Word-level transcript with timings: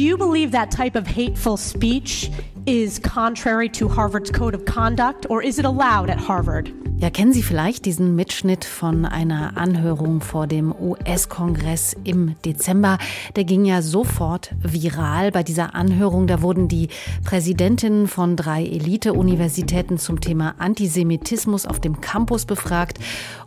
you 0.00 0.16
believe 0.16 0.50
that 0.52 0.70
type 0.70 0.94
of 0.94 1.06
hateful 1.06 1.56
speech 1.56 2.30
is 2.66 2.98
contrary 2.98 3.68
to 3.68 3.88
Harvard's 3.88 4.30
code 4.30 4.54
of 4.54 4.64
conduct 4.64 5.26
or 5.28 5.42
is 5.42 5.58
it 5.58 5.64
allowed 5.64 6.10
at 6.10 6.18
Harvard? 6.18 6.79
Ja, 7.00 7.08
kennen 7.08 7.32
Sie 7.32 7.42
vielleicht 7.42 7.86
diesen 7.86 8.14
Mitschnitt 8.14 8.66
von 8.66 9.06
einer 9.06 9.56
Anhörung 9.56 10.20
vor 10.20 10.46
dem 10.46 10.70
US-Kongress 10.78 11.96
im 12.04 12.34
Dezember? 12.44 12.98
Der 13.36 13.44
ging 13.44 13.64
ja 13.64 13.80
sofort 13.80 14.54
viral. 14.62 15.32
Bei 15.32 15.42
dieser 15.42 15.74
Anhörung, 15.74 16.26
da 16.26 16.42
wurden 16.42 16.68
die 16.68 16.88
Präsidentinnen 17.24 18.06
von 18.06 18.36
drei 18.36 18.66
Elite-Universitäten 18.66 19.96
zum 19.96 20.20
Thema 20.20 20.56
Antisemitismus 20.58 21.64
auf 21.64 21.80
dem 21.80 22.02
Campus 22.02 22.44
befragt 22.44 22.98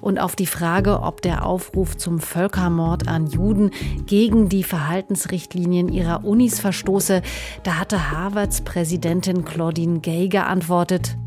und 0.01 0.17
auf 0.17 0.35
die 0.35 0.47
Frage, 0.47 1.01
ob 1.01 1.21
der 1.21 1.45
Aufruf 1.45 1.95
zum 1.95 2.19
Völkermord 2.19 3.07
an 3.07 3.27
Juden 3.27 3.69
gegen 4.07 4.49
die 4.49 4.63
Verhaltensrichtlinien 4.63 5.89
ihrer 5.89 6.25
Unis 6.25 6.59
verstoße, 6.59 7.21
da 7.61 7.75
hatte 7.75 8.09
Harvards 8.09 8.61
Präsidentin 8.61 9.45
Claudine 9.45 9.99
Gay 9.99 10.27
geantwortet, 10.27 11.17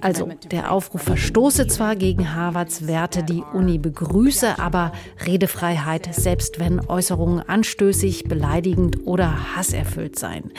also 0.00 0.28
der 0.50 0.72
Aufruf 0.72 1.02
verstoße 1.02 1.66
zwar 1.66 1.96
gegen 1.96 2.34
Harvards 2.34 2.86
Werte, 2.86 3.22
die 3.22 3.42
Uni 3.52 3.78
begrüße 3.78 4.58
aber 4.58 4.92
Redefreiheit, 5.26 6.14
selbst 6.14 6.60
wenn 6.60 6.80
Äußerungen 6.86 7.40
anstößig, 7.46 8.24
beleidigend 8.24 9.06
oder 9.06 9.56
hasserfüllt 9.56 10.18
seien. 10.18 10.52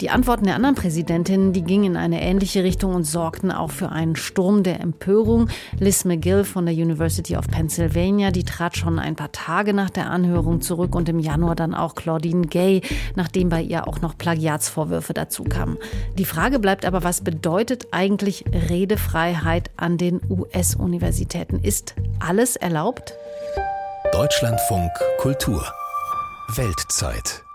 Die 0.00 0.10
Antworten 0.10 0.44
der 0.44 0.56
anderen 0.56 0.74
Präsidentinnen, 0.74 1.54
die 1.54 1.62
gingen 1.62 1.92
in 1.92 1.96
eine 1.96 2.20
ähnliche 2.20 2.62
Richtung 2.62 2.94
und 2.94 3.04
sorgten 3.04 3.50
auch 3.50 3.70
für 3.70 3.90
einen 3.90 4.14
Sturm 4.14 4.62
der 4.62 4.80
Empörung. 4.80 5.48
Liz 5.78 6.04
McGill 6.04 6.44
von 6.44 6.66
der 6.66 6.74
University 6.74 7.36
of 7.36 7.48
Pennsylvania, 7.48 8.30
die 8.30 8.44
trat 8.44 8.76
schon 8.76 8.98
ein 8.98 9.16
paar 9.16 9.32
Tage 9.32 9.72
nach 9.72 9.88
der 9.88 10.10
Anhörung 10.10 10.60
zurück 10.60 10.94
und 10.94 11.08
im 11.08 11.18
Januar 11.18 11.54
dann 11.54 11.74
auch 11.74 11.94
Claudine 11.94 12.46
Gay, 12.46 12.82
nachdem 13.14 13.48
bei 13.48 13.62
ihr 13.62 13.88
auch 13.88 14.02
noch 14.02 14.18
Plagiatsvorwürfe 14.18 15.14
dazu 15.14 15.44
kamen. 15.44 15.78
Die 16.18 16.26
Frage 16.26 16.58
bleibt 16.58 16.84
aber, 16.84 17.02
was 17.02 17.22
bedeutet 17.22 17.88
eigentlich 17.92 18.44
Redefreiheit 18.68 19.70
an 19.78 19.96
den 19.96 20.20
US-Universitäten? 20.28 21.60
Ist 21.60 21.94
alles 22.20 22.56
erlaubt? 22.56 23.14
Deutschlandfunk 24.12 24.90
Kultur 25.18 25.64
Weltzeit 26.54 27.45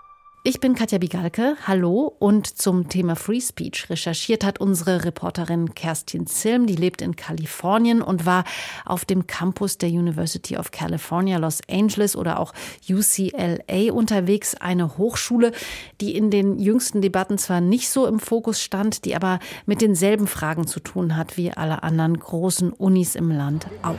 ich 0.44 0.58
bin 0.58 0.74
Katja 0.74 0.98
Bigalke. 0.98 1.56
Hallo. 1.68 2.16
Und 2.18 2.46
zum 2.46 2.88
Thema 2.88 3.14
Free 3.14 3.40
Speech 3.40 3.88
recherchiert 3.90 4.44
hat 4.44 4.60
unsere 4.60 5.04
Reporterin 5.04 5.74
Kerstin 5.74 6.26
Zilm. 6.26 6.66
Die 6.66 6.74
lebt 6.74 7.00
in 7.00 7.14
Kalifornien 7.14 8.02
und 8.02 8.26
war 8.26 8.42
auf 8.84 9.04
dem 9.04 9.28
Campus 9.28 9.78
der 9.78 9.90
University 9.90 10.56
of 10.56 10.72
California, 10.72 11.38
Los 11.38 11.60
Angeles 11.70 12.16
oder 12.16 12.40
auch 12.40 12.52
UCLA 12.88 13.92
unterwegs. 13.92 14.56
Eine 14.56 14.98
Hochschule, 14.98 15.52
die 16.00 16.16
in 16.16 16.30
den 16.30 16.58
jüngsten 16.58 17.02
Debatten 17.02 17.38
zwar 17.38 17.60
nicht 17.60 17.88
so 17.88 18.06
im 18.06 18.18
Fokus 18.18 18.60
stand, 18.60 19.04
die 19.04 19.14
aber 19.14 19.38
mit 19.66 19.80
denselben 19.80 20.26
Fragen 20.26 20.66
zu 20.66 20.80
tun 20.80 21.16
hat 21.16 21.36
wie 21.36 21.52
alle 21.52 21.84
anderen 21.84 22.18
großen 22.18 22.72
Unis 22.72 23.14
im 23.14 23.30
Land 23.30 23.68
auch. 23.82 23.96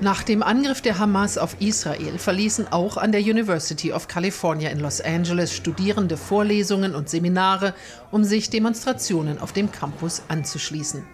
Nach 0.00 0.22
dem 0.22 0.42
Angriff 0.42 0.80
der 0.80 0.98
Hamas 0.98 1.38
auf 1.38 1.56
Israel 1.60 2.18
verließen 2.18 2.70
auch 2.72 2.96
an 2.96 3.12
der 3.12 3.20
University 3.20 3.92
of 3.92 4.08
California 4.08 4.70
in 4.70 4.80
Los 4.80 5.00
Angeles 5.00 5.54
Studierende 5.54 6.16
Vorlesungen 6.16 6.94
und 6.94 7.08
Seminare, 7.08 7.74
um 8.10 8.24
sich 8.24 8.50
Demonstrationen 8.50 9.38
auf 9.38 9.52
dem 9.52 9.70
Campus 9.70 10.22
anzuschließen. 10.28 11.04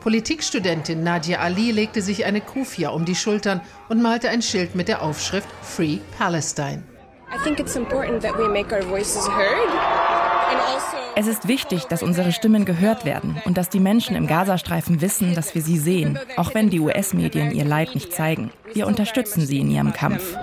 Politikstudentin 0.00 1.02
Nadia 1.02 1.40
Ali 1.40 1.70
legte 1.70 2.02
sich 2.02 2.24
eine 2.24 2.40
Kufia 2.40 2.90
um 2.90 3.04
die 3.04 3.14
Schultern 3.14 3.60
und 3.88 4.00
malte 4.00 4.28
ein 4.28 4.42
Schild 4.42 4.74
mit 4.74 4.88
der 4.88 5.02
Aufschrift 5.02 5.48
Free 5.62 5.98
Palestine. 6.18 6.82
I 7.32 7.38
think 7.44 7.60
it's 7.60 7.76
important 7.76 8.22
that 8.22 8.36
we 8.36 8.48
make 8.48 8.74
our 8.74 8.82
voices 8.82 9.28
heard. 9.28 10.09
Es 11.16 11.26
ist 11.26 11.48
wichtig, 11.48 11.84
dass 11.84 12.02
unsere 12.02 12.32
Stimmen 12.32 12.64
gehört 12.64 13.04
werden 13.04 13.40
und 13.44 13.58
dass 13.58 13.68
die 13.68 13.80
Menschen 13.80 14.16
im 14.16 14.26
Gazastreifen 14.26 15.00
wissen, 15.00 15.34
dass 15.34 15.54
wir 15.54 15.62
sie 15.62 15.78
sehen, 15.78 16.18
auch 16.36 16.54
wenn 16.54 16.70
die 16.70 16.80
US-Medien 16.80 17.50
ihr 17.50 17.64
Leid 17.64 17.94
nicht 17.94 18.12
zeigen. 18.12 18.52
Wir 18.72 18.86
unterstützen 18.86 19.44
sie 19.44 19.58
in 19.58 19.70
ihrem 19.70 19.92
Kampf. 19.92 20.36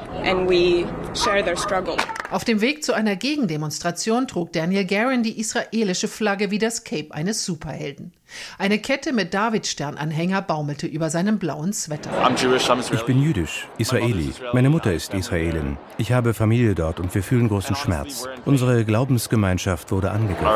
Auf 2.29 2.43
dem 2.43 2.61
Weg 2.61 2.83
zu 2.83 2.93
einer 2.93 3.15
Gegendemonstration 3.15 4.27
trug 4.27 4.51
Daniel 4.53 4.85
Guerin 4.85 5.23
die 5.23 5.39
israelische 5.39 6.07
Flagge 6.07 6.51
wie 6.51 6.59
das 6.59 6.83
Cape 6.83 7.11
eines 7.11 7.43
Superhelden. 7.45 8.13
Eine 8.57 8.79
Kette 8.79 9.13
mit 9.13 9.33
Davidstern-Anhänger 9.33 10.41
baumelte 10.41 10.87
über 10.87 11.09
seinem 11.09 11.39
blauen 11.39 11.73
Sweater. 11.73 12.09
Ich 12.91 13.03
bin 13.03 13.21
jüdisch, 13.21 13.67
Israeli. 13.77 14.33
Meine 14.53 14.69
Mutter 14.69 14.93
ist 14.93 15.13
Israelin. 15.13 15.77
Ich 15.97 16.11
habe 16.11 16.33
Familie 16.33 16.75
dort 16.75 16.99
und 16.99 17.13
wir 17.13 17.23
fühlen 17.23 17.47
großen 17.47 17.75
Schmerz. 17.75 18.27
Unsere 18.45 18.85
Glaubensgemeinschaft 18.85 19.91
wurde 19.91 20.11
angegriffen. 20.11 20.47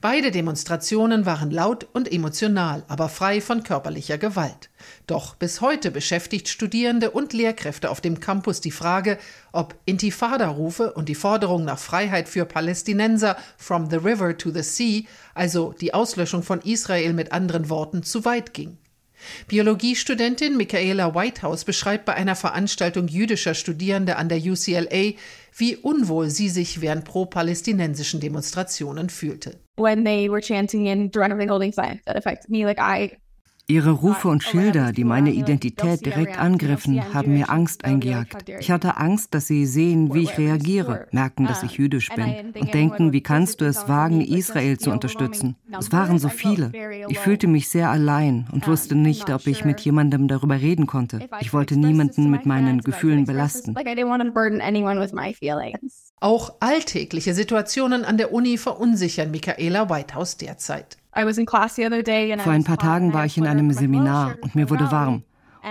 Beide 0.00 0.30
Demonstrationen 0.30 1.26
waren 1.26 1.50
laut 1.50 1.86
und 1.92 2.12
emotional, 2.12 2.82
aber 2.88 3.08
frei 3.08 3.40
von 3.40 3.62
körperlicher 3.62 4.18
Gewalt. 4.18 4.70
Doch 5.06 5.34
bis 5.34 5.60
heute 5.60 5.90
beschäftigt 5.90 6.48
Studierende 6.48 7.10
und 7.10 7.32
Lehrkräfte 7.32 7.90
auf 7.90 8.00
dem 8.00 8.20
Campus 8.20 8.60
die 8.60 8.70
Frage, 8.70 9.18
ob 9.52 9.74
Intifada-Rufe 9.84 10.92
und 10.92 11.08
die 11.08 11.14
Forderung 11.14 11.64
nach 11.64 11.78
Freiheit 11.78 12.28
für 12.28 12.44
Palästinenser 12.44 13.36
from 13.56 13.90
the 13.90 13.96
river 13.96 14.36
to 14.36 14.50
the 14.50 14.62
sea, 14.62 15.02
also 15.34 15.74
die 15.80 15.94
Auslöschung 15.94 16.42
von 16.42 16.60
Israel 16.60 17.12
mit 17.12 17.32
anderen 17.32 17.68
Worten, 17.68 18.02
zu 18.02 18.24
weit 18.24 18.54
ging. 18.54 18.78
Biologiestudentin 19.48 20.56
Michaela 20.56 21.14
Whitehouse 21.14 21.64
beschreibt 21.64 22.04
bei 22.06 22.14
einer 22.14 22.36
Veranstaltung 22.36 23.08
jüdischer 23.08 23.54
Studierende 23.54 24.16
an 24.16 24.28
der 24.28 24.38
UCLA, 24.38 25.12
wie 25.56 25.76
unwohl 25.76 26.30
sie 26.30 26.48
sich 26.48 26.80
während 26.80 27.04
pro-palästinensischen 27.04 28.20
Demonstrationen 28.20 29.10
fühlte. 29.10 29.60
When 29.76 30.04
they 30.04 30.30
were 30.30 30.40
chanting 30.40 30.88
and 30.88 31.14
directly 31.14 31.46
holding 31.46 31.72
signs 31.72 32.02
that 32.06 32.16
affected 32.16 32.50
me, 32.50 32.64
like 32.64 32.78
I 32.78 33.18
Ihre 33.70 33.92
Rufe 33.92 34.26
und 34.26 34.42
Schilder, 34.42 34.90
die 34.90 35.04
meine 35.04 35.30
Identität 35.30 36.04
direkt 36.04 36.40
angriffen, 36.40 37.14
haben 37.14 37.34
mir 37.34 37.50
Angst 37.50 37.84
eingejagt. 37.84 38.48
Ich 38.58 38.72
hatte 38.72 38.96
Angst, 38.96 39.32
dass 39.32 39.46
sie 39.46 39.64
sehen, 39.64 40.12
wie 40.12 40.24
ich 40.24 40.36
reagiere, 40.36 41.06
merken, 41.12 41.46
dass 41.46 41.62
ich 41.62 41.78
jüdisch 41.78 42.08
bin 42.08 42.52
und 42.60 42.74
denken, 42.74 43.12
wie 43.12 43.20
kannst 43.20 43.60
du 43.60 43.66
es 43.66 43.88
wagen, 43.88 44.22
Israel 44.22 44.76
zu 44.76 44.90
unterstützen? 44.90 45.54
Es 45.78 45.92
waren 45.92 46.18
so 46.18 46.28
viele. 46.28 46.72
Ich 47.08 47.20
fühlte 47.20 47.46
mich 47.46 47.68
sehr 47.68 47.90
allein 47.90 48.48
und 48.50 48.66
wusste 48.66 48.96
nicht, 48.96 49.30
ob 49.30 49.46
ich 49.46 49.64
mit 49.64 49.78
jemandem 49.80 50.26
darüber 50.26 50.60
reden 50.60 50.88
konnte. 50.88 51.28
Ich 51.40 51.52
wollte 51.52 51.78
niemanden 51.78 52.28
mit 52.28 52.46
meinen 52.46 52.80
Gefühlen 52.80 53.24
belasten. 53.24 53.76
Auch 56.20 56.52
alltägliche 56.60 57.32
Situationen 57.32 58.04
an 58.04 58.18
der 58.18 58.32
Uni 58.32 58.58
verunsichern 58.58 59.30
Michaela 59.30 59.88
Whitehouse 59.88 60.36
derzeit. 60.36 60.98
Vor 61.12 62.52
ein 62.52 62.64
paar 62.64 62.78
Tagen 62.78 63.12
war 63.14 63.24
ich 63.24 63.38
in 63.38 63.46
einem 63.46 63.72
Seminar 63.72 64.36
und 64.42 64.54
mir 64.54 64.68
wurde 64.68 64.92
warm. 64.92 65.22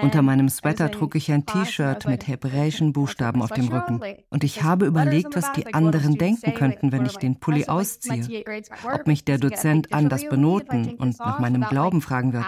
Unter 0.02 0.22
meinem 0.22 0.50
Sweater 0.50 0.92
trug 0.92 1.16
ich 1.16 1.32
ein 1.32 1.46
T-Shirt 1.46 2.08
mit 2.08 2.28
hebräischen 2.28 2.94
Buchstaben 2.94 3.42
auf 3.42 3.52
dem 3.52 3.68
Rücken. 3.68 4.02
Und 4.30 4.44
ich 4.44 4.64
habe 4.64 4.86
überlegt, 4.86 5.36
was 5.36 5.52
die 5.54 5.74
anderen 5.74 6.16
denken 6.16 6.54
könnten, 6.54 6.92
wenn 6.92 7.06
ich 7.06 7.18
den 7.18 7.40
Pulli 7.40 7.66
ausziehe. 7.66 8.44
Ob 8.92 9.08
mich 9.08 9.26
der 9.26 9.38
Dozent 9.38 9.94
anders 9.94 10.28
benoten 10.28 10.96
und 10.96 11.20
nach 11.20 11.40
meinem 11.40 11.64
Glauben 11.64 12.02
fragen 12.02 12.34
wird. 12.34 12.46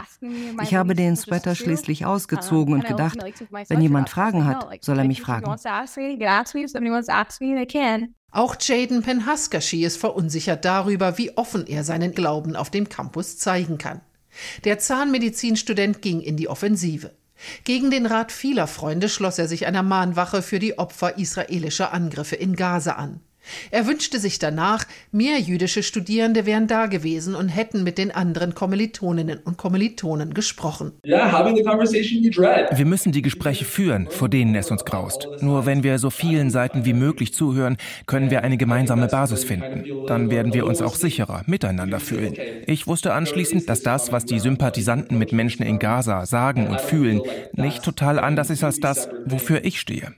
Ich 0.62 0.76
habe 0.76 0.96
den 0.96 1.16
Sweater 1.16 1.56
schließlich 1.56 2.06
ausgezogen 2.06 2.74
und 2.74 2.86
gedacht, 2.86 3.18
wenn 3.68 3.82
jemand 3.82 4.10
Fragen 4.10 4.46
hat, 4.46 4.84
soll 4.84 5.00
er 5.00 5.06
mich 5.06 5.22
fragen. 5.22 5.46
Auch 8.34 8.56
Jaden 8.62 9.02
Penhaskashi 9.02 9.84
ist 9.84 9.98
verunsichert 9.98 10.64
darüber, 10.64 11.18
wie 11.18 11.36
offen 11.38 11.68
er 11.68 11.84
seinen 11.84 12.14
Glauben 12.14 12.56
auf 12.56 12.70
dem 12.70 12.88
Campus 12.88 13.38
zeigen 13.38 13.78
kann. 13.78 14.00
Der 14.64 14.80
Zahnmedizinstudent 14.80 16.02
ging 16.02 16.22
in 16.22 16.38
die 16.38 16.48
Offensive. 16.48 17.12
Gegen 17.64 17.92
den 17.92 18.06
Rat 18.06 18.32
vieler 18.32 18.68
Freunde 18.68 19.10
schloss 19.10 19.40
er 19.40 19.48
sich 19.48 19.66
einer 19.66 19.84
Mahnwache 19.84 20.42
für 20.42 20.60
die 20.60 20.78
Opfer 20.78 21.18
israelischer 21.18 21.94
Angriffe 21.94 22.36
in 22.36 22.56
Gaza 22.56 22.94
an. 22.94 23.22
Er 23.72 23.88
wünschte 23.88 24.20
sich 24.20 24.40
danach, 24.40 24.86
mehr 25.12 25.40
jüdische 25.40 25.84
Studierende 25.84 26.46
wären 26.46 26.68
da 26.68 26.86
gewesen 26.86 27.36
und 27.36 27.50
hätten 27.50 27.84
mit 27.84 27.98
den 27.98 28.12
anderen 28.12 28.56
Kommilitoninnen 28.56 29.40
und 29.44 29.58
Kommilitonen 29.58 30.34
gesprochen. 30.34 30.94
Wir 31.04 32.86
müssen 32.86 33.12
die 33.12 33.22
Gespräche 33.22 33.66
führen, 33.66 34.08
vor 34.10 34.30
denen 34.30 34.56
es 34.56 34.72
uns 34.72 34.86
graust. 34.86 35.28
Nur 35.42 35.66
wenn 35.66 35.84
wir 35.84 36.00
so 36.00 36.10
vielen 36.10 36.50
Seiten 36.50 36.86
wie 36.86 36.94
möglich 36.94 37.34
zuhören, 37.34 37.78
können 38.06 38.32
wir 38.32 38.44
eine 38.44 38.58
gemeinsame 38.58 39.08
Basis 39.08 39.44
finden. 39.44 39.84
Dann 40.08 40.32
werden 40.32 40.54
wir 40.54 40.66
uns 40.66 40.82
auch 40.82 40.96
sicherer 40.96 41.44
miteinander 41.46 42.00
fühlen. 42.00 42.36
Ich 42.68 42.88
wusste 42.88 43.14
anschließend, 43.14 43.70
dass 43.70 43.82
das, 43.82 44.12
was 44.12 44.26
die 44.26 44.40
Sympathisanten 44.40 45.18
mit 45.18 45.32
Menschen 45.32 45.64
in 45.64 45.80
Gaza 45.80 46.26
sagen 46.26 46.68
und 46.68 46.82
fühlen, 46.82 47.22
nicht 47.54 47.84
total 47.84 48.20
anders 48.20 48.50
ist 48.50 48.64
als 48.64 48.80
das, 48.80 49.10
wofür 49.26 49.64
ich 49.64 49.80
stehe. 49.80 50.14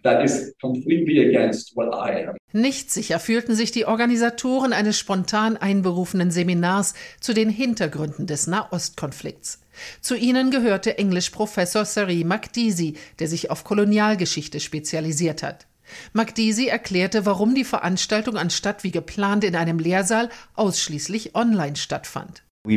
Nicht 2.56 2.91
sicher 2.91 3.19
fühlten 3.23 3.55
sich 3.55 3.71
die 3.71 3.85
Organisatoren 3.85 4.73
eines 4.73 4.99
spontan 4.99 5.57
einberufenen 5.57 6.31
Seminars 6.31 6.93
zu 7.19 7.33
den 7.33 7.49
Hintergründen 7.49 8.27
des 8.27 8.47
Nahostkonflikts. 8.47 9.59
Zu 10.01 10.15
ihnen 10.15 10.51
gehörte 10.51 10.97
Englischprofessor 10.97 11.85
Sari 11.85 12.23
Makdisi, 12.23 12.95
der 13.19 13.27
sich 13.27 13.49
auf 13.49 13.63
Kolonialgeschichte 13.63 14.59
spezialisiert 14.59 15.41
hat. 15.41 15.67
Makdisi 16.13 16.67
erklärte, 16.67 17.25
warum 17.25 17.55
die 17.55 17.65
Veranstaltung 17.65 18.37
anstatt 18.37 18.83
wie 18.83 18.91
geplant 18.91 19.43
in 19.43 19.55
einem 19.55 19.79
Lehrsaal 19.79 20.29
ausschließlich 20.55 21.35
online 21.35 21.75
stattfand. 21.75 22.43
Uh, 22.65 22.69
uh, 22.69 22.75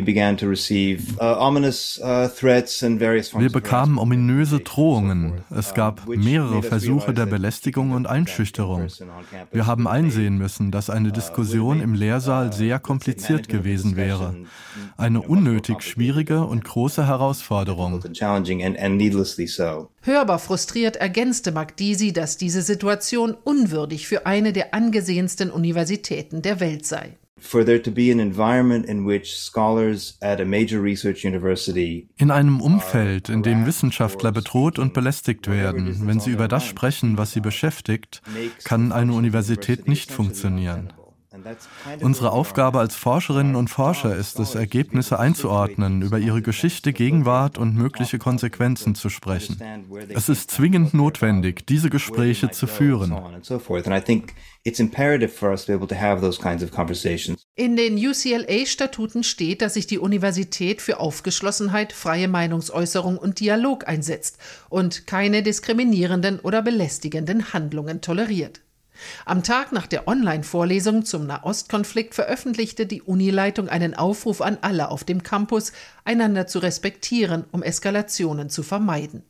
Wir 3.39 3.51
bekamen 3.53 3.97
ominöse 3.97 4.59
Drohungen. 4.59 5.45
Es 5.49 5.73
gab 5.73 6.05
mehrere 6.09 6.61
Versuche 6.61 7.13
der 7.13 7.25
Belästigung 7.25 7.91
und 7.91 8.05
Einschüchterung. 8.05 8.87
Wir 9.53 9.65
haben 9.65 9.87
einsehen 9.87 10.37
müssen, 10.37 10.71
dass 10.71 10.89
eine 10.89 11.07
uh, 11.07 11.11
Diskussion 11.13 11.79
im 11.79 11.93
Lehrsaal 11.93 12.51
sehr 12.51 12.79
kompliziert 12.79 13.47
gewesen 13.47 13.95
wäre. 13.95 14.35
Eine 14.97 15.21
unnötig 15.21 15.81
schwierige 15.83 16.43
und 16.43 16.65
große 16.65 17.07
Herausforderung. 17.07 18.03
Hörbar 20.01 20.39
frustriert 20.39 20.97
ergänzte 20.97 21.53
Magdisi, 21.53 22.11
dass 22.11 22.35
diese 22.35 22.61
Situation 22.61 23.37
unwürdig 23.41 24.05
für 24.05 24.25
eine 24.25 24.51
der 24.51 24.73
angesehensten 24.73 25.49
Universitäten 25.49 26.41
der 26.41 26.59
Welt 26.59 26.85
sei 26.85 27.15
for 27.39 27.63
there 27.63 27.81
to 27.81 27.91
be 27.91 28.11
an 28.11 28.19
environment 28.19 28.85
in 28.85 29.05
which 29.05 29.37
scholars 29.37 30.17
at 30.21 30.39
a 30.39 30.45
major 30.45 30.81
research 30.81 31.23
university 31.23 32.07
in 32.17 32.31
einem 32.31 32.61
Umfeld, 32.61 33.29
in 33.29 33.43
dem 33.43 33.65
Wissenschaftler 33.65 34.31
bedroht 34.31 34.79
und 34.79 34.93
belästigt 34.93 35.47
werden, 35.47 36.07
wenn 36.07 36.19
sie 36.19 36.31
über 36.31 36.47
das 36.47 36.65
sprechen, 36.65 37.17
was 37.17 37.33
sie 37.33 37.41
beschäftigt, 37.41 38.21
kann 38.63 38.91
eine 38.91 39.13
Universität 39.13 39.87
nicht 39.87 40.11
funktionieren. 40.11 40.93
Unsere 42.01 42.31
Aufgabe 42.31 42.79
als 42.79 42.95
Forscherinnen 42.95 43.55
und 43.55 43.69
Forscher 43.69 44.15
ist 44.15 44.39
es, 44.39 44.55
Ergebnisse 44.55 45.19
einzuordnen, 45.19 46.01
über 46.01 46.19
ihre 46.19 46.41
Geschichte, 46.41 46.93
Gegenwart 46.93 47.57
und 47.57 47.75
mögliche 47.75 48.19
Konsequenzen 48.19 48.95
zu 48.95 49.09
sprechen. 49.09 49.59
Es 50.09 50.29
ist 50.29 50.51
zwingend 50.51 50.93
notwendig, 50.93 51.65
diese 51.65 51.89
Gespräche 51.89 52.51
zu 52.51 52.67
führen. 52.67 53.15
In 57.55 57.75
den 57.75 57.97
UCLA-Statuten 57.97 59.23
steht, 59.23 59.61
dass 59.61 59.73
sich 59.73 59.87
die 59.87 59.99
Universität 59.99 60.81
für 60.81 60.99
Aufgeschlossenheit, 60.99 61.93
freie 61.93 62.27
Meinungsäußerung 62.27 63.17
und 63.17 63.39
Dialog 63.39 63.87
einsetzt 63.87 64.37
und 64.69 65.07
keine 65.07 65.43
diskriminierenden 65.43 66.39
oder 66.39 66.61
belästigenden 66.61 67.53
Handlungen 67.53 68.01
toleriert. 68.01 68.61
Am 69.25 69.43
Tag 69.43 69.71
nach 69.71 69.87
der 69.87 70.07
Online-Vorlesung 70.07 71.05
zum 71.05 71.27
Nahostkonflikt 71.27 72.15
veröffentlichte 72.15 72.85
die 72.85 73.01
Unileitung 73.01 73.69
einen 73.69 73.93
Aufruf 73.93 74.41
an 74.41 74.57
alle 74.61 74.89
auf 74.89 75.03
dem 75.03 75.23
Campus, 75.23 75.71
einander 76.05 76.47
zu 76.47 76.59
respektieren, 76.59 77.45
um 77.51 77.63
Eskalationen 77.63 78.49
zu 78.49 78.63
vermeiden. 78.63 79.23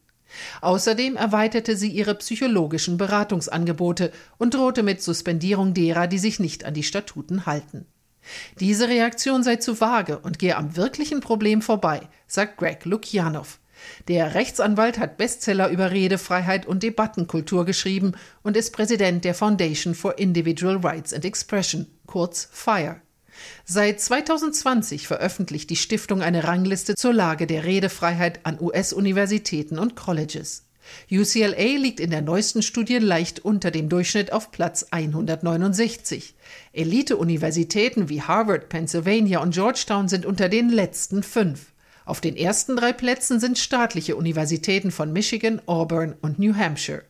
Außerdem 0.62 1.16
erweiterte 1.16 1.78
sie 1.78 1.90
ihre 1.90 2.16
psychologischen 2.16 2.98
Beratungsangebote 2.98 4.12
und 4.38 4.54
drohte 4.54 4.84
mit 4.84 5.02
Suspendierung 5.02 5.74
derer, 5.74 6.08
die 6.08 6.20
sich 6.20 6.40
nicht 6.40 6.66
an 6.66 6.74
die 6.74 6.84
Statuten 6.84 7.46
halten. 7.46 7.86
Diese 8.60 8.90
Reaktion 8.90 9.44
sei 9.44 9.56
zu 9.56 9.80
vage 9.80 10.20
und 10.20 10.38
gehe 10.38 10.58
am 10.58 10.76
wirklichen 10.76 11.22
Problem 11.22 11.62
vorbei, 11.62 12.02
sagt 12.28 12.58
Greg 12.58 12.84
Lukianow. 12.86 13.60
Der 14.08 14.36
Rechtsanwalt 14.36 15.00
hat 15.00 15.18
Bestseller 15.18 15.70
über 15.70 15.92
Redefreiheit 15.92 16.66
und 16.66 16.84
Debattenkultur 16.84 17.66
geschrieben 17.66 18.14
und 18.44 18.58
ist 18.58 18.72
Präsident 18.72 19.26
der 19.26 19.34
Foundation 19.34 19.96
for 19.96 20.18
Individual 20.18 20.78
Rights 20.78 21.14
and 21.14 21.26
Expression, 21.26 21.88
kurz 22.06 22.48
FIRE. 22.52 23.02
Seit 23.66 24.02
2020 24.02 25.08
veröffentlicht 25.08 25.70
die 25.70 25.76
Stiftung 25.76 26.22
eine 26.22 26.46
Rangliste 26.46 26.96
zur 26.96 27.14
Lage 27.14 27.48
der 27.48 27.66
Redefreiheit 27.66 28.46
an 28.46 28.60
US-Universitäten 28.60 29.78
und 29.78 29.96
Colleges. 29.96 30.64
UCLA 31.12 31.78
liegt 31.78 32.00
in 32.00 32.12
der 32.12 32.22
neuesten 32.22 32.62
Studie 32.62 32.98
leicht 32.98 33.40
unter 33.40 33.72
dem 33.72 33.90
Durchschnitt 33.90 34.32
auf 34.32 34.52
Platz 34.52 34.88
169. 34.90 36.36
Elite-Universitäten 36.74 38.10
wie 38.10 38.22
Harvard, 38.22 38.70
Pennsylvania 38.70 39.42
und 39.42 39.54
Georgetown 39.54 40.08
sind 40.08 40.26
unter 40.26 40.50
den 40.50 40.70
letzten 40.70 41.24
fünf. 41.24 41.74
Auf 42.08 42.22
den 42.22 42.38
ersten 42.38 42.78
drei 42.78 42.94
Plätzen 42.94 43.42
sind 43.42 43.58
staatliche 43.58 44.16
Universitäten 44.16 44.92
von 44.92 45.12
Michigan, 45.12 45.62
Auburn 45.66 46.16
und 46.22 46.40
New 46.40 46.56
Hampshire. 46.56 47.04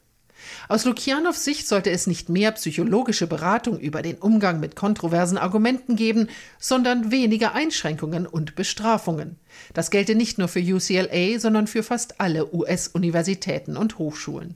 Aus 0.69 0.86
Lukianows 0.86 1.44
Sicht 1.44 1.68
sollte 1.68 1.92
es 1.92 2.07
nicht 2.07 2.30
mehr 2.30 2.51
psychologische 2.51 3.28
Beratung 3.28 3.80
über 3.80 4.01
den 4.01 4.16
Umgang 4.18 4.60
mit 4.60 4.75
kontroversen 4.75 5.38
Argumenten 5.38 5.95
geben, 5.95 6.28
sondern 6.57 7.12
weniger 7.12 7.56
Einschränkungen 7.56 8.28
und 8.28 8.56
Bestrafungen. 8.56 9.38
Das 9.74 9.92
gelte 9.92 10.16
nicht 10.16 10.38
nur 10.38 10.48
für 10.48 10.60
UCLA, 10.60 11.39
sondern 11.39 11.68
für 11.68 11.84
fast 11.84 12.19
alle 12.19 12.54
US-Universitäten 12.54 13.78
und 13.78 13.98
Hochschulen. 13.98 14.56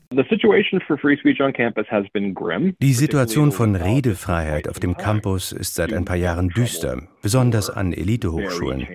Die 2.81 2.93
Situation 2.93 3.51
von 3.51 3.75
Redefreiheit 3.75 4.69
auf 4.69 4.79
dem 4.79 4.97
Campus 4.97 5.51
ist 5.51 5.75
seit 5.75 5.93
ein 5.93 6.05
paar 6.05 6.15
Jahren 6.15 6.49
düster, 6.49 7.01
besonders 7.21 7.69
an 7.69 7.93
Elitehochschulen. 7.93 8.87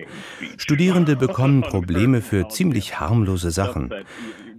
Studierende 0.57 1.15
bekommen 1.15 1.61
Probleme 1.61 2.21
für 2.21 2.47
ziemlich 2.49 2.99
harmlose 2.99 3.51
Sachen. 3.51 3.91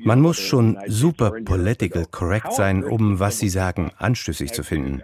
Man 0.04 0.20
muss 0.20 0.38
schon 0.38 0.78
super 0.86 1.32
political 1.44 2.06
correct 2.10 2.52
sein, 2.52 2.84
um, 2.84 3.18
was 3.18 3.38
Sie 3.38 3.48
sagen, 3.48 3.90
anstößig 3.96 4.52
zu 4.52 4.62
finden. 4.62 5.02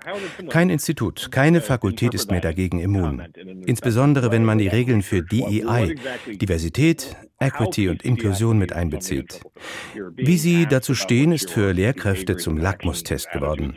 Kein 0.50 0.70
Institut, 0.70 1.30
keine 1.30 1.60
Fakultät 1.60 2.14
ist 2.14 2.30
mehr 2.30 2.40
dagegen 2.40 2.80
immun. 2.80 3.22
Insbesondere, 3.66 4.30
wenn 4.30 4.44
man 4.44 4.58
die 4.58 4.68
Regeln 4.68 5.02
für 5.02 5.22
DEI, 5.22 5.94
Diversität, 6.26 7.16
Equity 7.40 7.88
und 7.88 8.04
Inklusion 8.04 8.58
mit 8.58 8.72
einbezieht. 8.72 9.40
Wie 10.16 10.38
Sie 10.38 10.66
dazu 10.66 10.94
stehen, 10.94 11.32
ist 11.32 11.50
für 11.50 11.72
Lehrkräfte 11.72 12.36
zum 12.36 12.56
Lackmustest 12.56 13.30
geworden. 13.32 13.74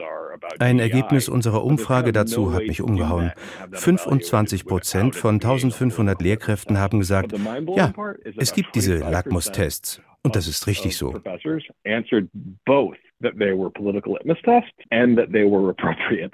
Ein 0.60 0.80
Ergebnis 0.80 1.30
unserer 1.30 1.64
Umfrage 1.64 2.12
dazu 2.12 2.54
hat 2.54 2.64
mich 2.64 2.82
umgehauen. 2.82 3.32
25 3.72 4.66
Prozent 4.66 5.16
von 5.16 5.36
1500 5.36 6.22
Lehrkräften 6.22 6.78
haben 6.78 7.00
gesagt, 7.00 7.34
ja, 7.76 7.94
es 8.38 8.54
gibt 8.54 8.76
diese 8.76 8.98
Lackmustests. 8.98 10.02
Und 10.28 10.36
das 10.36 10.48
ist 10.48 10.68
richtig 10.68 10.98
so. 10.98 11.12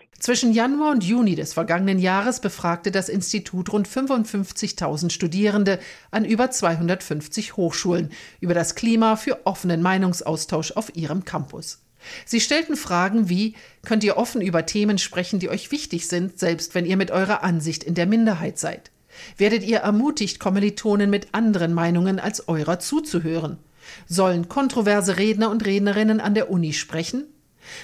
Zwischen 0.19 0.51
Januar 0.51 0.91
und 0.91 1.03
Juni 1.03 1.35
des 1.35 1.53
vergangenen 1.53 1.99
Jahres 1.99 2.41
befragte 2.41 2.89
das 2.89 3.07
Institut 3.07 3.71
rund 3.71 3.87
55.000 3.87 5.11
Studierende 5.11 5.79
an 6.09 6.25
über 6.25 6.49
250 6.49 7.55
Hochschulen 7.55 8.09
über 8.41 8.55
das 8.55 8.73
Klima 8.73 9.15
für 9.15 9.45
offenen 9.45 9.83
Meinungsaustausch 9.83 10.71
auf 10.71 10.95
ihrem 10.95 11.23
Campus. 11.23 11.85
Sie 12.25 12.41
stellten 12.41 12.75
Fragen 12.75 13.29
wie, 13.29 13.53
könnt 13.85 14.03
ihr 14.03 14.17
offen 14.17 14.41
über 14.41 14.65
Themen 14.65 14.97
sprechen, 14.97 15.37
die 15.37 15.49
euch 15.49 15.71
wichtig 15.71 16.07
sind, 16.07 16.39
selbst 16.39 16.73
wenn 16.73 16.87
ihr 16.87 16.97
mit 16.97 17.11
eurer 17.11 17.43
Ansicht 17.43 17.83
in 17.83 17.93
der 17.93 18.07
Minderheit 18.07 18.57
seid? 18.57 18.89
Werdet 19.37 19.63
ihr 19.63 19.77
ermutigt, 19.77 20.39
Kommilitonen 20.39 21.11
mit 21.11 21.27
anderen 21.33 21.75
Meinungen 21.75 22.19
als 22.19 22.47
eurer 22.47 22.79
zuzuhören? 22.79 23.59
Sollen 24.07 24.49
kontroverse 24.49 25.17
Redner 25.17 25.49
und 25.49 25.65
Rednerinnen 25.65 26.19
an 26.19 26.33
der 26.33 26.49
Uni 26.49 26.73
sprechen? 26.73 27.25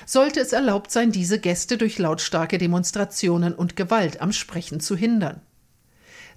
Sollte 0.05 0.41
es 0.41 0.53
erlaubt 0.53 0.91
sein, 0.91 1.11
diese 1.11 1.39
Gäste 1.39 1.77
durch 1.77 1.97
lautstarke 1.97 2.57
Demonstrationen 2.57 3.53
und 3.53 3.75
Gewalt 3.75 4.21
am 4.21 4.31
Sprechen 4.31 4.79
zu 4.79 4.95
hindern? 4.95 5.41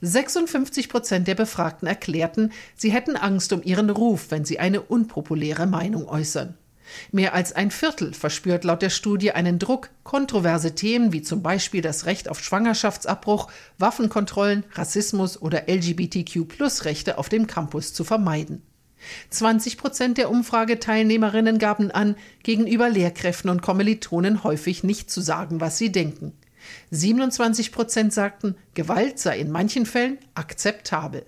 56 0.01 0.89
Prozent 0.89 1.29
der 1.29 1.37
Befragten 1.37 1.87
erklärten, 1.87 2.53
sie 2.75 2.91
hätten 2.91 3.17
Angst 3.17 3.53
um 3.53 3.63
ihren 3.63 3.89
Ruf, 3.89 4.31
wenn 4.31 4.45
sie 4.45 4.59
eine 4.59 4.81
unpopuläre 4.81 5.67
Meinung 5.67 6.09
äußern. 6.09 6.57
Mehr 7.13 7.35
als 7.35 7.53
ein 7.53 7.71
Viertel 7.71 8.13
verspürt 8.13 8.65
laut 8.65 8.83
der 8.83 8.91
Studie 8.91 9.33
einen 9.33 9.59
Druck, 9.59 9.91
kontroverse 10.03 10.75
Themen 10.75 11.13
wie 11.13 11.23
zum 11.23 11.43
Beispiel 11.43 11.81
das 11.81 12.07
Recht 12.07 12.29
auf 12.29 12.43
Schwangerschaftsabbruch, 12.43 13.51
Waffenkontrollen, 13.79 14.65
Rassismus 14.73 15.41
oder 15.41 15.69
LGBTQ-Plus-Rechte 15.69 17.17
auf 17.17 17.29
dem 17.29 17.47
Campus 17.47 17.95
zu 17.95 18.05
vermeiden. 18.05 18.63
20 19.31 19.79
Prozent 19.79 20.19
der 20.19 20.31
Umfrageteilnehmerinnen 20.31 21.59
gaben 21.59 21.91
an, 21.91 22.17
gegenüber 22.43 22.89
Lehrkräften 22.89 23.51
und 23.51 23.63
Kommilitonen 23.63 24.45
häufig 24.45 24.85
nicht 24.85 25.11
zu 25.11 25.21
sagen, 25.21 25.61
was 25.61 25.79
sie 25.79 25.93
denken. 25.93 26.33
27 26.91 27.73
Prozent 27.73 28.13
sagten, 28.13 28.57
Gewalt 28.75 29.19
sei 29.19 29.39
in 29.39 29.51
manchen 29.51 29.87
Fällen 29.87 30.19
akzeptabel. 30.35 31.27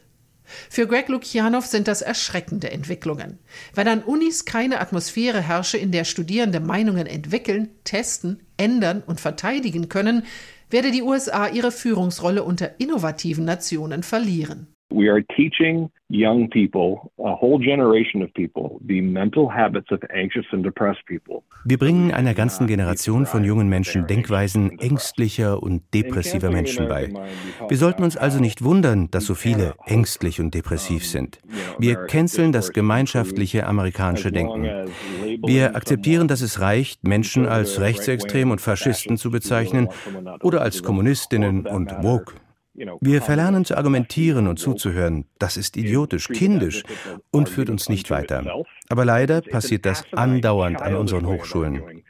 Für 0.68 0.86
Greg 0.86 1.08
Lukianow 1.08 1.64
sind 1.64 1.88
das 1.88 2.02
erschreckende 2.02 2.70
Entwicklungen. 2.70 3.38
Wenn 3.74 3.88
an 3.88 4.02
Unis 4.02 4.44
keine 4.44 4.80
Atmosphäre 4.80 5.40
herrsche, 5.40 5.78
in 5.78 5.90
der 5.90 6.04
Studierende 6.04 6.60
Meinungen 6.60 7.06
entwickeln, 7.06 7.70
testen, 7.84 8.42
ändern 8.56 9.02
und 9.06 9.20
verteidigen 9.20 9.88
können, 9.88 10.24
werde 10.70 10.90
die 10.90 11.02
USA 11.02 11.48
ihre 11.48 11.72
Führungsrolle 11.72 12.42
unter 12.42 12.78
innovativen 12.78 13.44
Nationen 13.44 14.02
verlieren. 14.02 14.73
We 14.94 15.10
are 15.10 15.22
teaching 15.36 15.90
young 16.08 16.48
people, 16.48 17.10
a 17.18 17.34
whole 17.34 17.58
generation 17.58 18.22
of 18.22 18.32
people, 18.34 18.78
the 18.86 19.00
mental 19.00 19.48
habits 19.48 19.90
of 19.90 20.00
anxious 20.14 20.46
and 20.52 20.62
depressed 20.62 21.04
people. 21.06 21.42
Wir 21.64 21.78
bringen 21.78 22.12
einer 22.12 22.32
ganzen 22.32 22.68
Generation 22.68 23.26
von 23.26 23.42
jungen 23.42 23.68
Menschen 23.68 24.06
Denkweisen 24.06 24.78
ängstlicher 24.78 25.60
und 25.60 25.82
depressiver 25.92 26.50
Menschen 26.50 26.86
bei. 26.86 27.12
Wir 27.68 27.76
sollten 27.76 28.04
uns 28.04 28.16
also 28.16 28.38
nicht 28.38 28.62
wundern, 28.62 29.10
dass 29.10 29.24
so 29.24 29.34
viele 29.34 29.74
ängstlich 29.84 30.40
und 30.40 30.54
depressiv 30.54 31.04
sind. 31.04 31.40
Wir 31.80 31.96
canceln 32.06 32.52
das 32.52 32.72
gemeinschaftliche 32.72 33.66
amerikanische 33.66 34.30
Denken. 34.30 34.92
Wir 35.44 35.74
akzeptieren, 35.74 36.28
dass 36.28 36.40
es 36.40 36.60
reicht, 36.60 37.02
Menschen 37.02 37.46
als 37.46 37.80
rechtsextrem 37.80 38.52
und 38.52 38.60
Faschisten 38.60 39.16
zu 39.16 39.32
bezeichnen 39.32 39.88
oder 40.40 40.60
als 40.60 40.84
Kommunistinnen 40.84 41.66
und 41.66 41.90
woke. 42.04 42.34
Wir 42.74 43.22
verlernen 43.22 43.64
zu 43.64 43.76
argumentieren 43.76 44.48
und 44.48 44.58
zuzuhören. 44.58 45.26
Das 45.38 45.56
ist 45.56 45.76
idiotisch, 45.76 46.28
kindisch 46.28 46.82
und 47.30 47.48
führt 47.48 47.70
uns 47.70 47.88
nicht 47.88 48.10
weiter. 48.10 48.64
Aber 48.88 49.04
leider 49.04 49.42
passiert 49.42 49.86
das 49.86 50.04
andauernd 50.12 50.82
an 50.82 50.96
unseren 50.96 51.26
Hochschulen. 51.26 52.02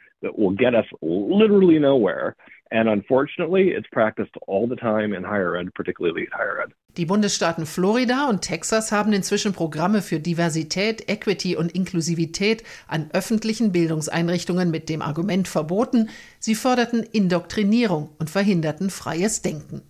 And 2.71 2.89
unfortunately, 2.89 3.73
it's 3.73 3.87
practiced 3.89 4.35
all 4.47 4.67
the 4.67 4.75
time 4.75 5.13
in 5.13 5.23
higher 5.23 5.55
ed, 5.55 5.71
particularly 5.75 6.27
higher 6.35 6.63
ed. 6.63 6.73
Die 6.97 7.05
Bundesstaaten 7.05 7.65
Florida 7.67 8.27
und 8.27 8.41
Texas 8.41 8.91
haben 8.91 9.13
inzwischen 9.13 9.53
Programme 9.53 10.01
für 10.01 10.19
Diversität, 10.19 11.07
Equity 11.07 11.55
und 11.55 11.73
Inklusivität 11.73 12.63
an 12.87 13.09
öffentlichen 13.13 13.71
Bildungseinrichtungen 13.71 14.71
mit 14.71 14.89
dem 14.89 15.03
Argument 15.03 15.47
verboten, 15.47 16.09
sie 16.39 16.55
förderten 16.55 17.03
Indoktrinierung 17.03 18.09
und 18.17 18.29
verhinderten 18.29 18.89
freies 18.89 19.43
Denken. 19.43 19.83